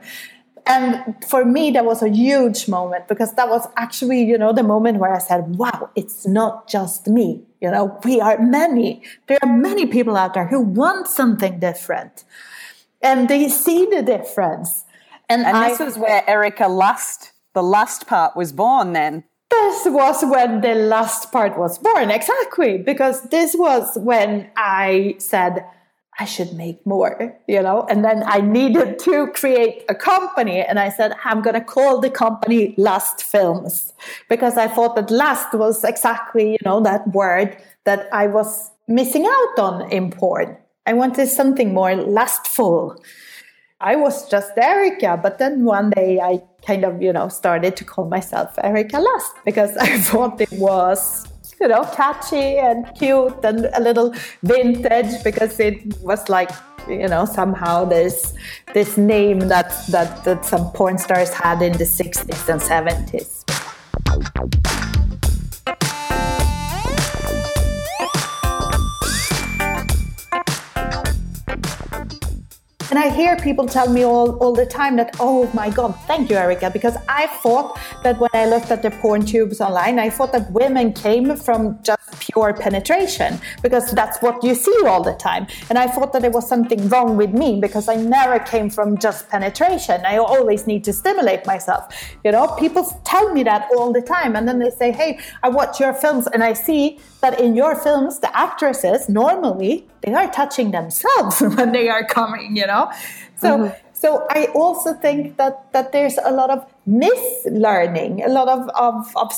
And 0.65 1.15
for 1.25 1.45
me, 1.45 1.71
that 1.71 1.85
was 1.85 2.03
a 2.03 2.09
huge 2.09 2.67
moment 2.67 3.07
because 3.07 3.33
that 3.35 3.47
was 3.47 3.67
actually, 3.77 4.23
you 4.23 4.37
know, 4.37 4.51
the 4.51 4.63
moment 4.63 4.99
where 4.99 5.13
I 5.13 5.19
said, 5.19 5.55
wow, 5.55 5.89
it's 5.95 6.27
not 6.27 6.67
just 6.67 7.07
me. 7.07 7.43
You 7.61 7.71
know, 7.71 7.97
we 8.03 8.19
are 8.19 8.37
many. 8.37 9.01
There 9.27 9.39
are 9.41 9.55
many 9.55 9.85
people 9.85 10.17
out 10.17 10.33
there 10.33 10.47
who 10.47 10.59
want 10.59 11.07
something 11.07 11.59
different 11.59 12.25
and 13.01 13.29
they 13.29 13.47
see 13.47 13.85
the 13.85 14.01
difference. 14.01 14.83
And, 15.29 15.45
and 15.45 15.55
I, 15.55 15.69
this 15.69 15.79
was 15.79 15.97
where 15.97 16.29
Erika 16.29 16.67
Lust, 16.67 17.31
the 17.53 17.63
lust 17.63 18.07
part 18.07 18.35
was 18.35 18.51
born 18.51 18.93
then 18.93 19.23
this 19.58 19.86
was 19.86 20.24
when 20.26 20.62
the 20.62 20.76
last 20.76 21.32
part 21.32 21.58
was 21.58 21.78
born 21.78 22.12
exactly 22.12 22.78
because 22.78 23.22
this 23.30 23.56
was 23.56 23.98
when 23.98 24.50
i 24.56 25.15
said 25.17 25.65
i 26.20 26.26
should 26.26 26.54
make 26.54 26.84
more 26.86 27.38
you 27.48 27.62
know? 27.62 27.86
And 27.89 28.04
then 28.04 28.24
i 28.26 28.39
needed 28.41 29.00
to 29.00 29.28
create 29.34 29.84
a 29.89 29.96
company 29.96 30.62
and 30.62 30.80
i 30.80 30.89
said 30.89 31.13
i'm 31.26 31.41
going 31.41 31.56
to 31.62 31.67
call 31.76 32.00
the 32.00 32.10
company 32.10 32.74
Lust 32.78 33.24
Films 33.24 33.93
because 34.30 34.58
i 34.58 34.67
thought 34.67 34.96
that 34.96 35.12
last 35.12 35.54
was 35.54 35.84
exactly 35.84 36.52
you 36.52 36.63
know 36.65 36.80
that 36.82 37.08
word 37.10 37.58
that 37.86 38.08
i 38.12 38.28
was 38.28 38.72
missing 38.88 39.26
out 39.26 39.60
on 39.60 39.91
in 39.91 40.12
porn. 40.12 40.58
I 40.86 40.93
wanted 40.93 41.28
something 41.28 41.74
more 41.74 41.96
lustful. 41.96 43.02
I 43.80 43.96
was 43.96 44.28
just 44.30 44.54
Erika, 44.58 45.20
but 45.22 45.38
then 45.38 45.65
one 45.65 45.91
day 45.91 46.20
I 46.20 46.41
kind 46.67 46.84
of, 46.84 47.01
you 47.01 47.13
know, 47.13 47.30
started 47.30 47.77
to 47.77 47.86
call 47.86 48.06
myself 48.10 48.53
Erika 48.62 48.99
Lust 48.99 49.34
because 49.45 49.75
I 49.89 49.97
thought 49.99 50.39
it 50.41 50.51
was, 50.51 51.25
you 51.60 51.67
know, 51.69 51.84
catchy 51.95 52.58
and 52.58 52.86
cute 52.99 53.39
and 53.43 53.69
a 53.73 53.80
little 53.80 54.13
vintage 54.43 55.23
because 55.23 55.60
it 55.60 55.80
was 56.01 56.27
like, 56.30 56.51
you 56.88 57.08
know, 57.08 57.25
somehow 57.25 57.86
this 57.86 58.34
this 58.73 58.97
name 58.97 59.39
that 59.39 59.69
that, 59.89 60.23
that 60.25 60.45
some 60.45 60.71
porn 60.71 60.97
stars 60.97 61.34
had 61.34 61.62
in 61.62 61.73
the 61.73 61.86
60s 61.86 62.49
and 62.49 62.62
70s. 62.62 63.38
And 72.89 72.97
I 72.97 73.10
hear 73.10 73.36
people 73.36 73.67
tell 73.67 73.89
me 73.91 74.04
all, 74.04 74.38
all 74.38 74.54
the 74.54 74.65
time 74.65 74.95
that, 74.95 75.17
oh 75.19 75.52
my 75.54 75.69
God, 75.69 75.91
thank 76.08 76.30
you, 76.30 76.38
Erika, 76.38 76.69
because 76.69 76.95
I 77.10 77.28
thought 77.28 77.78
that 78.04 78.17
when 78.17 78.30
I 78.34 78.45
looked 78.45 78.71
at 78.71 78.82
the 78.82 78.91
porn 78.91 79.26
tubes 79.26 79.60
online, 79.60 80.00
I 80.00 80.10
thought 80.10 80.32
that 80.32 80.50
women 80.52 80.93
came 80.93 81.36
from 81.36 81.80
just 81.84 82.00
pure 82.21 82.54
penetration 82.54 83.39
because 83.62 83.91
that's 83.91 84.21
what 84.21 84.41
you 84.41 84.56
see 84.56 84.78
all 84.86 85.04
the 85.04 85.15
time. 85.15 85.47
And 85.69 85.78
I 85.78 85.88
thought 85.88 86.13
that 86.13 86.21
there 86.21 86.32
was 86.32 86.47
something 86.47 86.88
wrong 86.88 87.17
with 87.17 87.32
me 87.34 87.60
because 87.60 87.89
I 87.89 87.95
never 87.95 88.39
came 88.39 88.69
from 88.69 88.97
just 88.97 89.28
penetration. 89.30 90.06
I 90.06 90.17
always 90.17 90.65
need 90.65 90.86
to 90.86 90.93
stimulate 90.93 91.45
myself. 91.45 91.93
You 92.23 92.32
know, 92.32 92.47
people 92.58 92.86
tell 93.04 93.34
me 93.34 93.43
that 93.43 93.67
all 93.76 93.91
the 93.91 94.02
time. 94.02 94.38
And 94.38 94.47
then 94.47 94.60
they 94.60 94.69
say, 94.69 94.93
hey, 94.93 95.19
I 95.43 95.50
watch 95.50 95.80
your 95.82 95.93
films 95.93 96.28
and 96.28 96.41
I 96.41 96.54
see 96.54 97.00
that 97.21 97.39
in 97.39 97.56
your 97.56 97.75
films, 97.75 98.19
the 98.19 98.36
actresses 98.38 99.10
normally 99.10 99.88
they 100.01 100.13
are 100.13 100.32
touching 100.32 100.71
themselves 100.71 101.41
when 101.56 101.71
they 101.71 101.89
are 101.89 102.06
coming, 102.06 102.56
you 102.56 102.67
know. 102.67 102.91
So 103.38 103.58
mm-hmm. 103.58 103.75
so 103.93 104.27
I 104.30 104.45
also 104.56 104.93
think 104.93 105.38
that 105.38 105.71
that 105.73 105.91
there's 105.91 106.17
a 106.23 106.32
lot 106.32 106.49
of 106.49 106.65
mislearning, 106.88 108.25
a 108.25 108.30
lot 108.30 108.47
of, 108.47 108.69
of, 108.69 109.15
of 109.15 109.32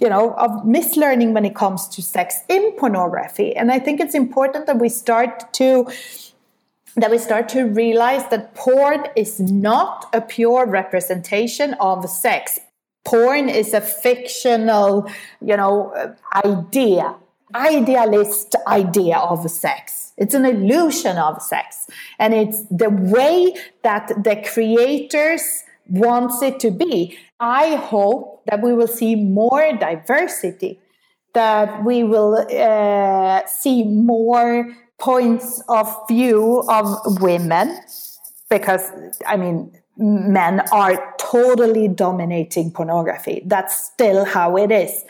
you 0.00 0.08
know 0.08 0.32
of 0.34 0.50
mislearning 0.64 1.32
when 1.32 1.44
it 1.44 1.54
comes 1.54 1.88
to 1.88 2.02
sex 2.02 2.42
in 2.48 2.72
pornography. 2.72 3.54
And 3.54 3.70
I 3.70 3.78
think 3.78 4.00
it's 4.00 4.14
important 4.14 4.66
that 4.66 4.78
we 4.78 4.88
start 4.88 5.52
to 5.54 5.88
that 6.96 7.10
we 7.10 7.18
start 7.18 7.48
to 7.50 7.64
realize 7.64 8.26
that 8.30 8.54
porn 8.54 9.06
is 9.16 9.38
not 9.38 10.08
a 10.14 10.20
pure 10.20 10.66
representation 10.66 11.74
of 11.74 12.08
sex 12.08 12.58
porn 13.06 13.48
is 13.48 13.72
a 13.72 13.80
fictional, 13.80 15.08
you 15.40 15.56
know, 15.56 15.94
idea, 16.44 17.14
idealist 17.54 18.56
idea 18.66 19.16
of 19.16 19.48
sex. 19.50 20.12
It's 20.18 20.34
an 20.34 20.44
illusion 20.44 21.16
of 21.16 21.40
sex. 21.40 21.86
And 22.18 22.34
it's 22.34 22.64
the 22.70 22.90
way 22.90 23.54
that 23.82 24.08
the 24.08 24.36
creators 24.52 25.62
wants 25.88 26.42
it 26.42 26.58
to 26.60 26.70
be. 26.70 27.16
I 27.38 27.76
hope 27.76 28.42
that 28.46 28.62
we 28.62 28.72
will 28.72 28.88
see 28.88 29.14
more 29.14 29.72
diversity, 29.78 30.80
that 31.34 31.84
we 31.84 32.02
will 32.02 32.34
uh, 32.50 33.46
see 33.46 33.84
more 33.84 34.74
points 34.98 35.62
of 35.68 35.94
view 36.08 36.64
of 36.68 37.20
women, 37.20 37.78
because 38.48 38.90
I 39.26 39.36
mean, 39.36 39.78
men 39.96 40.60
are 40.72 41.14
totally 41.18 41.88
dominating 41.88 42.70
pornography. 42.70 43.42
That's 43.44 43.74
still 43.86 44.24
how 44.24 44.56
it 44.56 44.70
is. 44.70 45.04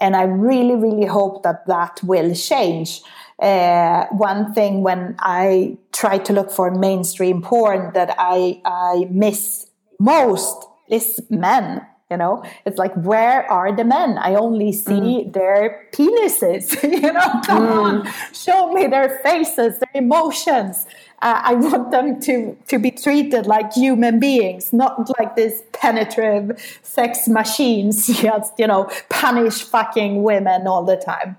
And 0.00 0.14
I 0.14 0.22
really, 0.22 0.76
really 0.76 1.06
hope 1.06 1.42
that 1.42 1.66
that 1.66 2.00
will 2.02 2.34
change. 2.34 3.02
Uh, 3.40 4.06
one 4.10 4.52
thing 4.52 4.82
when 4.82 5.16
I 5.18 5.76
try 5.92 6.18
to 6.18 6.32
look 6.32 6.50
for 6.50 6.70
mainstream 6.70 7.42
porn 7.42 7.92
that 7.94 8.14
I, 8.18 8.60
I 8.64 9.06
miss 9.10 9.66
most 9.98 10.66
is 10.88 11.20
men. 11.30 11.84
You 12.10 12.16
know, 12.16 12.42
it's 12.64 12.78
like, 12.78 12.94
where 12.94 13.44
are 13.52 13.70
the 13.76 13.84
men? 13.84 14.16
I 14.16 14.34
only 14.34 14.72
see 14.72 15.26
mm. 15.26 15.32
their 15.34 15.88
penises. 15.92 16.82
you 17.02 17.12
know, 17.12 17.40
come 17.44 17.66
mm. 17.66 17.84
on, 17.84 18.12
show 18.32 18.72
me 18.72 18.86
their 18.86 19.20
faces, 19.22 19.78
their 19.78 19.90
emotions 19.92 20.86
uh, 21.20 21.40
I 21.44 21.54
want 21.54 21.90
them 21.90 22.20
to 22.22 22.56
to 22.68 22.78
be 22.78 22.90
treated 22.90 23.46
like 23.46 23.72
human 23.72 24.20
beings, 24.20 24.72
not 24.72 25.10
like 25.18 25.34
these 25.34 25.62
penetrative 25.72 26.78
sex 26.82 27.26
machines. 27.28 28.06
Just 28.22 28.52
you 28.58 28.66
know, 28.66 28.88
punish 29.08 29.62
fucking 29.62 30.22
women 30.22 30.66
all 30.66 30.84
the 30.84 30.96
time. 30.96 31.36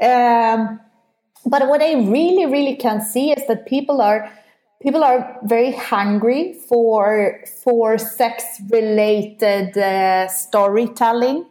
Um, 0.00 0.80
but 1.46 1.68
what 1.68 1.80
I 1.82 1.94
really, 1.94 2.46
really 2.46 2.74
can 2.74 3.00
see 3.00 3.30
is 3.30 3.46
that 3.46 3.66
people 3.66 4.00
are 4.00 4.30
people 4.82 5.04
are 5.04 5.38
very 5.44 5.72
hungry 5.72 6.54
for 6.68 7.40
for 7.62 7.98
sex 7.98 8.60
related 8.70 9.78
uh, 9.78 10.26
storytelling 10.28 11.46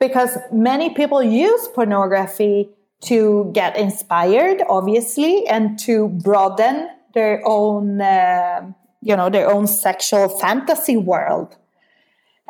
because 0.00 0.36
many 0.52 0.90
people 0.90 1.22
use 1.22 1.68
pornography 1.68 2.70
to 3.00 3.50
get 3.54 3.76
inspired, 3.76 4.62
obviously, 4.68 5.46
and 5.46 5.78
to 5.80 6.08
broaden 6.08 6.88
their 7.14 7.42
own, 7.46 8.00
uh, 8.00 8.72
you 9.00 9.16
know, 9.16 9.30
their 9.30 9.50
own 9.50 9.66
sexual 9.66 10.28
fantasy 10.28 10.96
world. 10.96 11.56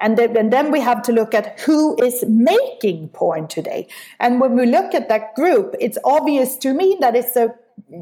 And 0.00 0.16
then, 0.16 0.37
and 0.37 0.52
then 0.52 0.70
we 0.70 0.80
have 0.80 1.02
to 1.02 1.12
look 1.12 1.34
at 1.34 1.58
who 1.61 2.00
is 2.02 2.24
making 2.28 3.08
porn 3.08 3.48
today. 3.48 3.88
And 4.20 4.40
when 4.40 4.56
we 4.56 4.66
look 4.66 4.94
at 4.94 5.08
that 5.08 5.34
group, 5.34 5.74
it's 5.80 5.98
obvious 6.04 6.56
to 6.58 6.72
me 6.72 6.96
that 7.00 7.16
it's 7.16 7.37
a 7.37 7.54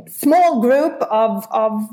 small 0.09 0.61
group 0.61 1.00
of, 1.11 1.46
of 1.50 1.88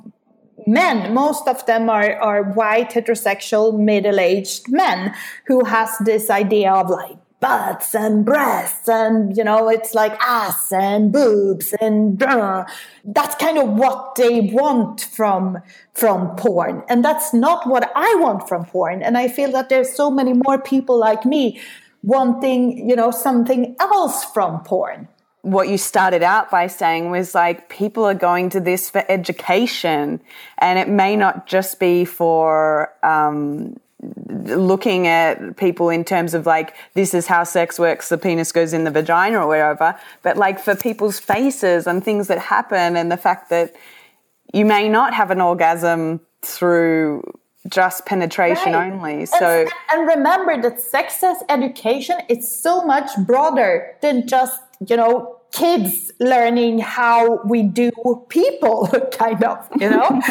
men 0.67 1.13
most 1.13 1.47
of 1.47 1.65
them 1.65 1.89
are, 1.89 2.15
are 2.21 2.43
white 2.43 2.91
heterosexual 2.91 3.77
middle-aged 3.77 4.71
men 4.71 5.13
who 5.47 5.63
has 5.65 5.97
this 5.99 6.29
idea 6.29 6.71
of 6.71 6.89
like 6.89 7.17
butts 7.43 7.93
and 7.93 8.23
breasts 8.23 8.87
and 8.87 9.35
you 9.35 9.43
know 9.43 9.67
it's 9.67 9.93
like 9.93 10.13
ass 10.21 10.71
and 10.71 11.11
boobs 11.11 11.73
and 11.81 12.23
uh, 12.23 12.63
that's 13.03 13.35
kind 13.35 13.57
of 13.57 13.67
what 13.67 14.15
they 14.15 14.39
want 14.39 15.01
from 15.01 15.57
from 15.93 16.35
porn. 16.37 16.83
And 16.87 17.03
that's 17.03 17.33
not 17.33 17.67
what 17.67 17.91
i 17.95 18.15
want 18.15 18.47
from 18.47 18.63
porn. 18.65 19.03
And 19.03 19.17
i 19.17 19.27
feel 19.27 19.51
that 19.51 19.67
there's 19.67 19.93
so 19.93 20.09
many 20.09 20.33
more 20.45 20.57
people 20.57 20.97
like 20.97 21.25
me 21.25 21.59
wanting 22.01 22.89
you 22.89 22.95
know 22.95 23.11
something 23.11 23.75
else 23.79 24.23
from 24.23 24.63
porn. 24.63 25.09
What 25.41 25.67
you 25.67 25.77
started 25.77 26.23
out 26.23 26.49
by 26.49 26.67
saying 26.67 27.11
was 27.11 27.35
like 27.35 27.67
people 27.67 28.05
are 28.05 28.19
going 28.29 28.49
to 28.51 28.61
this 28.61 28.89
for 28.89 29.03
education. 29.09 30.21
And 30.59 30.79
it 30.79 30.87
may 30.87 31.17
not 31.17 31.47
just 31.47 31.81
be 31.81 32.05
for 32.05 32.93
um, 33.03 33.75
looking 34.45 35.07
at 35.07 35.55
people 35.57 35.89
in 35.89 36.03
terms 36.03 36.33
of 36.33 36.45
like 36.45 36.75
this 36.93 37.13
is 37.13 37.27
how 37.27 37.43
sex 37.43 37.79
works 37.79 38.09
the 38.09 38.17
penis 38.17 38.51
goes 38.51 38.73
in 38.73 38.83
the 38.83 38.91
vagina 38.91 39.39
or 39.39 39.47
wherever 39.47 39.97
but 40.21 40.35
like 40.37 40.59
for 40.59 40.75
people's 40.75 41.19
faces 41.19 41.87
and 41.87 42.03
things 42.03 42.27
that 42.27 42.39
happen 42.39 42.97
and 42.97 43.11
the 43.11 43.17
fact 43.17 43.49
that 43.49 43.73
you 44.53 44.65
may 44.65 44.89
not 44.89 45.13
have 45.13 45.31
an 45.31 45.39
orgasm 45.39 46.19
through 46.41 47.23
just 47.69 48.05
penetration 48.05 48.73
right. 48.73 48.91
only 48.91 49.25
so 49.25 49.61
and, 49.61 49.69
and 49.91 50.07
remember 50.07 50.61
that 50.61 50.79
sex 50.79 51.23
as 51.23 51.37
education 51.47 52.17
is 52.27 52.53
so 52.53 52.83
much 52.83 53.09
broader 53.25 53.95
than 54.01 54.27
just 54.27 54.59
you 54.85 54.97
know 54.97 55.39
kids 55.53 56.11
learning 56.19 56.79
how 56.79 57.39
we 57.45 57.61
do 57.63 57.91
people 58.27 58.87
kind 59.11 59.43
of 59.43 59.69
you 59.79 59.89
know? 59.89 60.21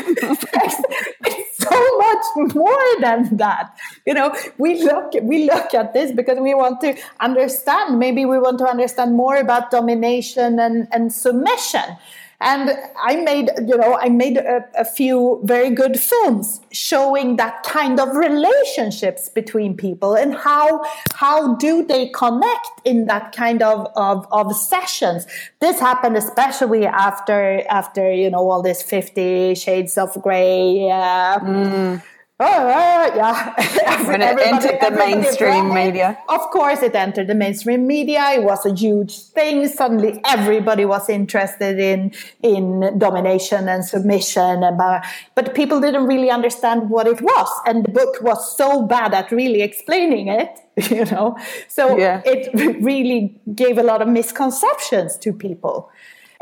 It's 1.24 1.58
so 1.58 1.98
much 1.98 2.54
more 2.54 3.00
than 3.00 3.36
that 3.36 3.78
you 4.06 4.14
know? 4.14 4.34
We 4.58 4.82
look 4.82 5.12
we 5.22 5.44
look 5.44 5.72
at 5.74 5.94
this 5.94 6.12
because 6.12 6.38
we 6.38 6.54
want 6.54 6.80
to 6.80 6.96
understand. 7.20 7.98
Maybe 7.98 8.24
we 8.26 8.38
want 8.38 8.58
to 8.58 8.66
understand 8.66 9.16
more 9.16 9.36
about 9.36 9.70
domination 9.70 10.58
and 10.58 10.88
and 10.92 11.12
submission 11.12 11.96
and 12.42 12.76
I 13.00 13.16
made, 13.16 13.50
you 13.66 13.76
know, 13.76 13.96
I 13.96 14.08
made 14.08 14.36
a, 14.36 14.64
a, 14.76 14.84
few 14.84 15.40
very 15.44 15.70
good 15.70 15.98
films 15.98 16.60
showing 16.72 17.36
that 17.36 17.62
kind 17.62 18.00
of 18.00 18.16
relationships 18.16 19.28
between 19.28 19.76
people 19.76 20.14
and 20.14 20.34
how 20.34 20.84
how 21.14 21.54
do 21.56 21.84
they 21.84 22.08
connect 22.08 22.68
in 22.84 23.06
that 23.06 23.32
kind 23.32 23.62
of 23.62 23.86
of, 23.94 24.26
of 24.32 24.54
sessions. 24.56 25.26
This 25.60 25.78
happened 25.78 26.16
especially 26.16 26.84
after 26.86 27.62
after 27.70 28.12
you 28.12 28.30
know 28.30 28.50
all 28.50 28.62
this 28.62 28.82
Fifty 28.82 29.54
Shades 29.54 29.96
of 29.96 30.20
Grey. 30.20 30.90
Uh, 30.90 31.38
mm 31.38 32.02
oh, 32.44 33.12
yeah. 33.16 34.06
when 34.08 34.22
it 34.22 34.38
entered 34.38 34.78
the 34.80 34.90
mainstream 34.96 35.72
media. 35.72 36.18
Of 36.28 36.40
course, 36.50 36.82
it 36.82 36.94
entered 36.94 37.26
the 37.26 37.34
mainstream 37.34 37.86
media. 37.86 38.30
It 38.32 38.42
was 38.42 38.64
a 38.66 38.74
huge 38.74 39.18
thing. 39.18 39.66
Suddenly, 39.68 40.20
everybody 40.24 40.84
was 40.84 41.08
interested 41.08 41.78
in 41.78 42.12
in 42.42 42.98
domination 42.98 43.68
and 43.68 43.84
submission, 43.84 44.62
and 44.62 44.80
uh, 44.80 45.00
but 45.34 45.54
people 45.54 45.80
didn't 45.80 46.06
really 46.06 46.30
understand 46.30 46.90
what 46.90 47.06
it 47.06 47.20
was. 47.20 47.48
And 47.66 47.84
the 47.84 47.90
book 47.90 48.16
was 48.22 48.56
so 48.56 48.82
bad 48.86 49.14
at 49.14 49.30
really 49.30 49.62
explaining 49.62 50.28
it, 50.28 50.58
you 50.90 51.04
know. 51.06 51.36
So 51.68 51.96
yeah. 51.96 52.22
it 52.24 52.50
really 52.82 53.40
gave 53.54 53.78
a 53.78 53.82
lot 53.82 54.02
of 54.02 54.08
misconceptions 54.08 55.16
to 55.18 55.32
people. 55.32 55.90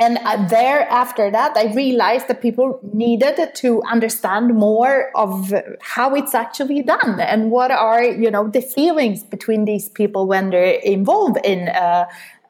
And 0.01 0.19
uh, 0.25 0.49
there, 0.49 0.89
after 0.89 1.31
that, 1.31 1.55
I 1.59 1.75
realized 1.75 2.29
that 2.29 2.41
people 2.41 2.81
needed 2.95 3.55
to 3.57 3.83
understand 3.83 4.55
more 4.55 5.11
of 5.15 5.53
how 5.83 6.15
it's 6.15 6.35
actually 6.35 6.81
done 6.81 7.21
and 7.21 7.51
what 7.51 7.71
are, 7.71 8.03
you 8.03 8.31
know, 8.31 8.49
the 8.49 8.63
feelings 8.63 9.23
between 9.23 9.67
these 9.67 9.91
people 9.91 10.27
when 10.27 10.51
they're 10.51 10.81
involved 10.81 11.39
in 11.45 11.69
a, 11.69 12.09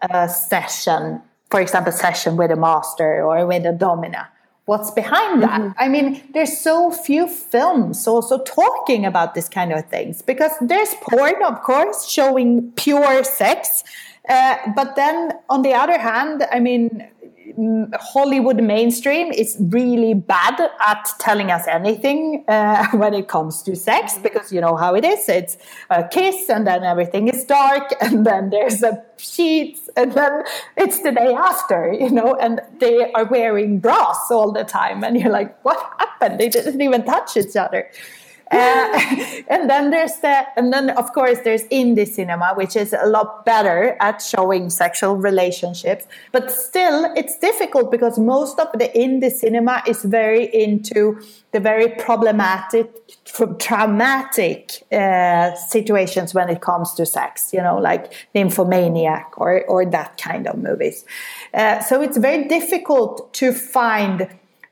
a 0.08 0.28
session, 0.28 1.20
for 1.50 1.60
example, 1.60 1.92
session 1.92 2.36
with 2.36 2.52
a 2.52 2.56
master 2.56 3.24
or 3.24 3.44
with 3.44 3.66
a 3.66 3.72
domina 3.72 4.28
what's 4.70 4.92
behind 4.92 5.42
that. 5.42 5.60
Mm-hmm. 5.60 5.82
I 5.84 5.88
mean, 5.88 6.22
there's 6.32 6.56
so 6.56 6.92
few 6.92 7.26
films 7.26 8.06
also 8.06 8.38
talking 8.44 9.04
about 9.04 9.34
this 9.34 9.48
kind 9.48 9.72
of 9.72 9.84
things 9.86 10.22
because 10.22 10.52
there's 10.60 10.94
porn, 11.02 11.42
of 11.42 11.60
course, 11.62 12.08
showing 12.08 12.70
pure 12.76 13.24
sex. 13.24 13.82
Uh, 14.28 14.58
but 14.76 14.94
then 14.94 15.32
on 15.48 15.62
the 15.62 15.72
other 15.72 15.98
hand, 15.98 16.46
I 16.52 16.60
mean, 16.60 17.08
Hollywood 17.94 18.62
mainstream 18.62 19.32
is 19.32 19.56
really 19.58 20.14
bad 20.14 20.60
at 20.86 21.08
telling 21.18 21.50
us 21.50 21.66
anything 21.66 22.44
uh, 22.48 22.86
when 22.92 23.14
it 23.14 23.28
comes 23.28 23.62
to 23.62 23.76
sex 23.76 24.18
because 24.18 24.52
you 24.52 24.60
know 24.60 24.76
how 24.76 24.94
it 24.94 25.04
is. 25.04 25.28
It's 25.28 25.56
a 25.90 26.06
kiss 26.06 26.48
and 26.48 26.66
then 26.66 26.84
everything 26.84 27.28
is 27.28 27.44
dark 27.44 27.94
and 28.00 28.26
then 28.26 28.50
there's 28.50 28.82
a 28.82 29.02
sheets 29.16 29.90
and 29.96 30.12
then 30.12 30.44
it's 30.76 31.02
the 31.02 31.12
day 31.12 31.34
after, 31.34 31.92
you 31.92 32.10
know, 32.10 32.34
and 32.34 32.60
they 32.78 33.12
are 33.12 33.24
wearing 33.24 33.78
bras 33.78 34.30
all 34.30 34.52
the 34.52 34.64
time 34.64 35.04
and 35.04 35.16
you're 35.16 35.32
like, 35.32 35.62
what 35.64 35.78
happened? 35.98 36.40
They 36.40 36.48
didn't 36.48 36.80
even 36.80 37.04
touch 37.04 37.36
each 37.36 37.56
other. 37.56 37.90
Uh, 38.50 39.00
and 39.48 39.70
then 39.70 39.90
there's 39.90 40.16
the, 40.16 40.44
and 40.56 40.72
then 40.72 40.90
of 40.90 41.12
course 41.12 41.38
there's 41.44 41.62
indie 41.64 42.06
cinema, 42.06 42.52
which 42.54 42.74
is 42.74 42.92
a 42.92 43.06
lot 43.06 43.44
better 43.44 43.96
at 44.00 44.20
showing 44.20 44.70
sexual 44.70 45.16
relationships. 45.16 46.06
But 46.32 46.50
still, 46.50 47.12
it's 47.16 47.38
difficult 47.38 47.90
because 47.90 48.18
most 48.18 48.58
of 48.58 48.72
the 48.72 48.88
indie 48.88 49.30
cinema 49.30 49.82
is 49.86 50.02
very 50.02 50.44
into 50.52 51.20
the 51.52 51.60
very 51.60 51.88
problematic, 51.88 52.90
traumatic 53.58 54.84
uh, 54.92 55.54
situations 55.54 56.34
when 56.34 56.48
it 56.48 56.60
comes 56.60 56.92
to 56.94 57.06
sex. 57.06 57.52
You 57.52 57.62
know, 57.62 57.78
like 57.78 58.12
Nymphomaniac 58.34 59.34
or 59.36 59.64
or 59.66 59.86
that 59.86 60.18
kind 60.18 60.48
of 60.48 60.58
movies. 60.58 61.04
Uh, 61.54 61.80
so 61.80 62.02
it's 62.02 62.16
very 62.16 62.48
difficult 62.48 63.32
to 63.34 63.52
find, 63.52 64.28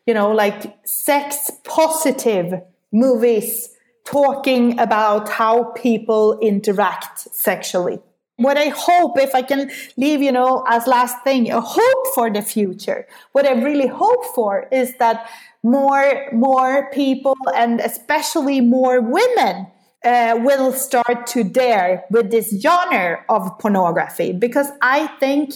you 0.06 0.14
know, 0.14 0.32
like 0.32 0.76
sex 0.84 1.50
positive 1.64 2.62
movies 2.92 3.70
talking 4.04 4.78
about 4.78 5.28
how 5.28 5.64
people 5.72 6.38
interact 6.40 7.20
sexually. 7.34 8.00
What 8.36 8.56
I 8.56 8.68
hope, 8.68 9.18
if 9.18 9.34
I 9.34 9.42
can 9.42 9.70
leave, 9.96 10.22
you 10.22 10.30
know, 10.30 10.64
as 10.68 10.86
last 10.86 11.16
thing, 11.24 11.50
a 11.50 11.60
hope 11.60 12.14
for 12.14 12.30
the 12.30 12.40
future. 12.40 13.06
What 13.32 13.46
I 13.46 13.52
really 13.52 13.88
hope 13.88 14.24
for 14.34 14.68
is 14.70 14.94
that 14.98 15.28
more, 15.62 16.28
more 16.32 16.88
people 16.90 17.36
and 17.54 17.80
especially 17.80 18.60
more 18.60 19.00
women 19.00 19.66
uh, 20.04 20.38
will 20.38 20.72
start 20.72 21.26
to 21.26 21.42
dare 21.42 22.04
with 22.10 22.30
this 22.30 22.60
genre 22.60 23.24
of 23.28 23.58
pornography 23.58 24.32
because 24.32 24.68
I 24.80 25.08
think 25.18 25.54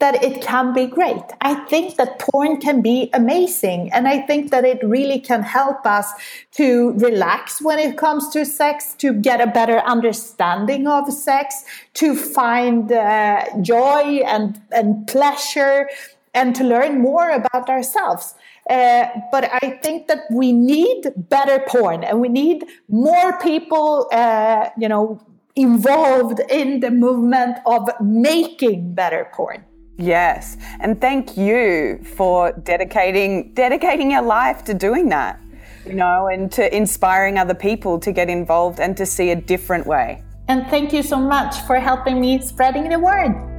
that 0.00 0.22
it 0.24 0.42
can 0.42 0.72
be 0.72 0.86
great. 0.86 1.22
I 1.40 1.54
think 1.54 1.96
that 1.96 2.18
porn 2.18 2.58
can 2.60 2.82
be 2.82 3.10
amazing. 3.12 3.92
And 3.92 4.08
I 4.08 4.22
think 4.22 4.50
that 4.50 4.64
it 4.64 4.82
really 4.82 5.20
can 5.20 5.42
help 5.42 5.86
us 5.86 6.10
to 6.52 6.92
relax 6.92 7.62
when 7.62 7.78
it 7.78 7.96
comes 7.96 8.28
to 8.30 8.44
sex, 8.44 8.94
to 8.98 9.12
get 9.12 9.40
a 9.40 9.46
better 9.46 9.78
understanding 9.80 10.86
of 10.86 11.12
sex, 11.12 11.64
to 11.94 12.16
find 12.16 12.90
uh, 12.90 13.44
joy 13.60 14.22
and, 14.26 14.60
and 14.72 15.06
pleasure, 15.06 15.88
and 16.32 16.54
to 16.56 16.64
learn 16.64 17.00
more 17.00 17.30
about 17.30 17.68
ourselves. 17.68 18.34
Uh, 18.68 19.06
but 19.30 19.50
I 19.62 19.78
think 19.82 20.06
that 20.08 20.20
we 20.30 20.52
need 20.52 21.12
better 21.16 21.62
porn 21.66 22.04
and 22.04 22.20
we 22.20 22.28
need 22.28 22.64
more 22.88 23.38
people, 23.38 24.08
uh, 24.12 24.70
you 24.78 24.88
know, 24.88 25.20
involved 25.56 26.40
in 26.48 26.80
the 26.80 26.90
movement 26.90 27.58
of 27.66 27.90
making 28.00 28.94
better 28.94 29.28
porn. 29.34 29.64
Yes. 29.96 30.56
And 30.80 31.00
thank 31.00 31.36
you 31.36 32.00
for 32.16 32.52
dedicating 32.52 33.52
dedicating 33.54 34.10
your 34.10 34.22
life 34.22 34.64
to 34.64 34.74
doing 34.74 35.08
that. 35.10 35.40
You 35.86 35.94
know, 35.94 36.28
and 36.28 36.52
to 36.52 36.76
inspiring 36.76 37.38
other 37.38 37.54
people 37.54 37.98
to 38.00 38.12
get 38.12 38.28
involved 38.28 38.80
and 38.80 38.96
to 38.96 39.06
see 39.06 39.30
a 39.30 39.36
different 39.36 39.86
way. 39.86 40.22
And 40.48 40.66
thank 40.66 40.92
you 40.92 41.02
so 41.02 41.16
much 41.16 41.60
for 41.60 41.78
helping 41.80 42.20
me 42.20 42.40
spreading 42.40 42.88
the 42.88 42.98
word. 42.98 43.49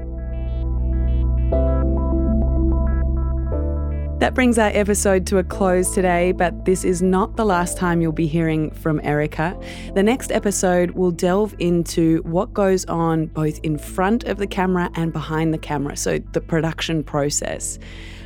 That 4.22 4.36
brings 4.36 4.60
our 4.60 4.70
episode 4.76 5.26
to 5.28 5.40
a 5.40 5.44
close 5.44 5.96
today, 5.96 6.32
but 6.32 6.64
this 6.64 6.86
is 6.86 7.02
not 7.02 7.38
the 7.38 7.44
last 7.44 7.76
time 7.76 8.04
you'll 8.04 8.12
be 8.12 8.28
hearing 8.28 8.70
from 8.70 9.02
Erika. 9.04 9.60
The 9.96 10.04
next 10.04 10.32
episode 10.32 10.92
will 10.92 11.10
delve 11.10 11.56
into 11.58 12.22
what 12.22 12.54
goes 12.54 12.86
on 12.86 13.26
both 13.26 13.60
in 13.64 13.80
front 13.80 14.26
of 14.26 14.38
the 14.38 14.46
camera 14.46 14.92
and 14.94 15.12
behind 15.12 15.56
the 15.56 15.58
camera, 15.58 15.98
so 15.98 16.20
the 16.34 16.40
production 16.40 17.04
process. 17.04 17.80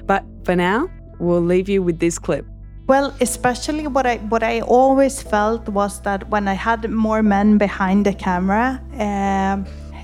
But 0.05 0.25
for 0.43 0.53
now, 0.53 0.89
we'll 1.17 1.39
leave 1.39 1.69
you 1.69 1.81
with 1.81 1.99
this 1.99 2.19
clip. 2.19 2.45
Well, 2.88 3.15
especially 3.21 3.88
what 3.88 4.05
I 4.05 4.17
what 4.17 4.43
I 4.43 4.60
always 4.60 5.21
felt 5.21 5.69
was 5.69 6.01
that 6.01 6.29
when 6.29 6.49
I 6.49 6.55
had 6.55 6.89
more 6.89 7.23
men 7.23 7.58
behind 7.58 8.05
the 8.05 8.13
camera, 8.13 8.81
uh, 8.99 9.63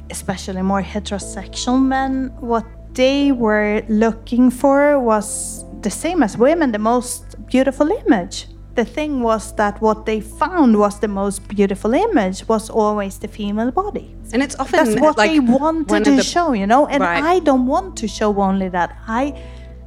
especially 0.10 0.62
more 0.62 0.82
heterosexual 0.82 1.84
men, 1.84 2.32
what 2.40 2.66
they 2.94 3.34
were 3.34 3.84
looking 3.90 4.52
for 4.52 4.98
was 4.98 5.66
the 5.84 5.90
same 5.90 6.24
as 6.24 6.38
women, 6.38 6.72
the 6.72 6.80
most 6.80 7.46
beautiful 7.48 7.90
image. 7.92 8.48
The 8.76 8.86
thing 8.86 9.22
was 9.22 9.54
that 9.56 9.82
what 9.82 10.06
they 10.06 10.22
found 10.22 10.78
was 10.80 11.00
the 11.00 11.08
most 11.08 11.46
beautiful 11.48 11.94
image 11.94 12.48
was 12.48 12.70
always 12.70 13.20
the 13.20 13.28
female 13.28 13.72
body. 13.72 14.16
And 14.34 14.42
it's 14.42 14.56
often 14.56 14.86
that's 14.86 15.02
what 15.02 15.18
like 15.18 15.32
they 15.32 15.40
wanted 15.40 16.06
to 16.06 16.16
the, 16.16 16.24
show, 16.24 16.54
you 16.54 16.66
know. 16.66 16.88
And 16.88 17.02
right. 17.02 17.22
I 17.22 17.40
don't 17.40 17.68
want 17.68 17.98
to 17.98 18.08
show 18.08 18.36
only 18.42 18.70
that. 18.70 18.96
I 19.08 19.36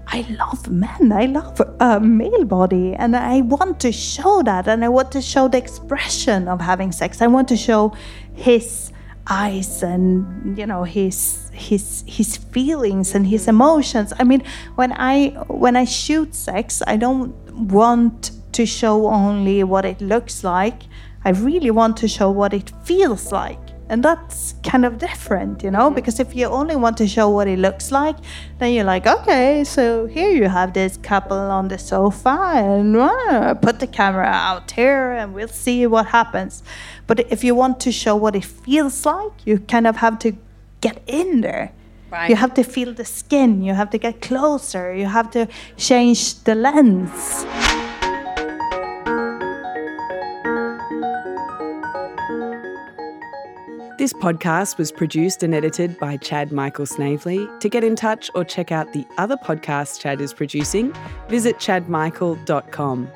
I 0.07 0.27
love 0.39 0.71
men. 0.71 1.13
I 1.13 1.25
love 1.25 1.61
a 1.81 1.99
male 1.99 2.45
body, 2.45 2.95
and 2.95 3.17
I 3.17 3.41
want 3.41 3.81
to 3.81 3.91
show 3.91 4.43
that. 4.43 4.69
And 4.69 4.85
I 4.85 4.89
want 4.89 5.11
to 5.13 5.23
show 5.23 5.49
the 5.49 5.57
expression 5.57 6.47
of 6.47 6.61
having 6.61 6.93
sex. 6.93 7.23
I 7.23 7.27
want 7.27 7.49
to 7.49 7.57
show 7.57 7.95
his 8.35 8.93
eyes 9.27 9.83
and 9.83 10.59
you 10.59 10.67
know 10.67 10.85
his 10.85 11.51
his 11.53 12.05
his 12.07 12.37
feelings 12.37 13.15
and 13.15 13.27
his 13.27 13.49
emotions. 13.49 14.13
I 14.19 14.25
mean 14.25 14.43
when 14.75 14.93
i 14.93 15.29
when 15.49 15.77
i 15.77 15.85
shoot 15.85 16.35
sex 16.35 16.83
i 16.87 16.97
don't 16.97 17.35
want 17.53 18.33
to 18.53 18.65
show 18.65 19.09
only 19.09 19.65
what 19.65 19.85
it 19.85 20.01
looks 20.01 20.45
like. 20.45 20.85
I 21.25 21.31
really 21.31 21.71
want 21.71 21.97
to 21.99 22.09
show 22.09 22.31
what 22.31 22.55
it 22.55 22.71
feels 22.85 23.33
like. 23.33 23.59
And 23.89 24.03
that's 24.03 24.55
kind 24.63 24.87
of 24.87 24.97
different 24.99 25.63
you 25.63 25.71
know 25.71 25.91
because 25.91 26.19
if 26.19 26.35
you 26.35 26.47
only 26.47 26.75
want 26.75 26.97
to 26.97 27.07
show 27.07 27.29
what 27.29 27.47
it 27.47 27.59
looks 27.59 27.93
like 27.93 28.17
then 28.59 28.73
you're 28.73 28.85
like 28.85 29.07
okay 29.07 29.63
so 29.63 30.07
here 30.07 30.31
you 30.31 30.49
have 30.49 30.73
this 30.73 30.97
couple 30.97 31.37
on 31.37 31.69
the 31.69 31.77
sofa 31.77 32.53
and 32.55 32.97
uh, 32.97 33.53
put 33.55 33.81
the 33.81 33.87
camera 33.87 34.25
out 34.25 34.71
here 34.71 35.13
and 35.13 35.35
we'll 35.35 35.49
see 35.49 35.87
what 35.87 36.07
happens 36.07 36.63
but 37.07 37.21
if 37.31 37.45
you 37.45 37.55
want 37.55 37.81
to 37.81 37.93
show 37.93 38.17
what 38.17 38.35
it 38.35 38.45
feels 38.45 39.05
like 39.07 39.33
you 39.45 39.59
kind 39.59 39.87
of 39.87 39.97
have 39.97 40.19
to 40.19 40.37
get 40.81 41.03
in 41.07 41.41
there 41.41 41.73
right. 42.11 42.29
you 42.31 42.37
have 42.37 42.55
to 42.55 42.63
feel 42.63 42.93
the 42.93 43.05
skin 43.05 43.63
you 43.63 43.75
have 43.75 43.91
to 43.91 43.99
get 43.99 44.21
closer 44.21 44.95
you 44.95 45.07
have 45.07 45.31
to 45.31 45.49
change 45.77 46.43
the 46.45 46.55
lens 46.55 47.45
This 53.97 54.13
podcast 54.13 54.77
was 54.77 54.93
produced 54.93 55.43
and 55.43 55.55
edited 55.55 55.99
by 55.99 56.19
Chad 56.19 56.53
Michael 56.53 56.85
Snavely. 56.85 57.49
To 57.61 57.69
get 57.71 57.85
in 57.85 57.97
touch 57.97 58.29
or 58.35 58.45
check 58.45 58.71
out 58.71 58.93
the 58.93 59.07
other 59.17 59.37
podcasts 59.37 59.99
Chad 59.99 60.21
is 60.21 60.35
producing, 60.35 60.93
visit 61.29 61.57
chadmichael.com. 61.57 63.09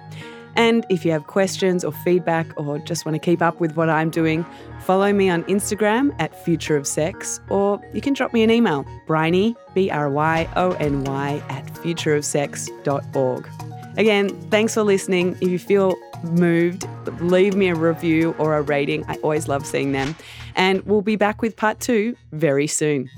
And 0.58 0.84
if 0.88 1.04
you 1.04 1.12
have 1.12 1.28
questions 1.28 1.84
or 1.84 1.92
feedback 1.92 2.48
or 2.56 2.80
just 2.80 3.06
want 3.06 3.14
to 3.14 3.20
keep 3.20 3.40
up 3.40 3.60
with 3.60 3.76
what 3.76 3.88
I'm 3.88 4.10
doing, 4.10 4.44
follow 4.80 5.12
me 5.12 5.30
on 5.30 5.44
Instagram 5.44 6.14
at 6.18 6.34
Future 6.44 6.76
of 6.76 6.84
Sex, 6.84 7.40
or 7.48 7.80
you 7.94 8.00
can 8.00 8.12
drop 8.12 8.32
me 8.34 8.42
an 8.42 8.50
email, 8.50 8.84
Bryony, 9.06 9.54
B 9.72 9.88
R 9.88 10.10
Y 10.10 10.48
O 10.56 10.72
N 10.72 11.04
Y, 11.04 11.42
at 11.48 11.64
futureofsex.org. 11.74 13.48
Again, 13.96 14.28
thanks 14.50 14.74
for 14.74 14.82
listening. 14.82 15.36
If 15.40 15.48
you 15.48 15.60
feel 15.60 15.94
moved, 16.24 16.86
leave 17.20 17.54
me 17.54 17.68
a 17.68 17.76
review 17.76 18.34
or 18.38 18.56
a 18.56 18.62
rating. 18.62 19.04
I 19.06 19.14
always 19.18 19.46
love 19.46 19.64
seeing 19.64 19.92
them. 19.92 20.16
And 20.56 20.82
we'll 20.86 21.02
be 21.02 21.14
back 21.14 21.40
with 21.40 21.56
part 21.56 21.78
two 21.78 22.16
very 22.32 22.66
soon. 22.66 23.10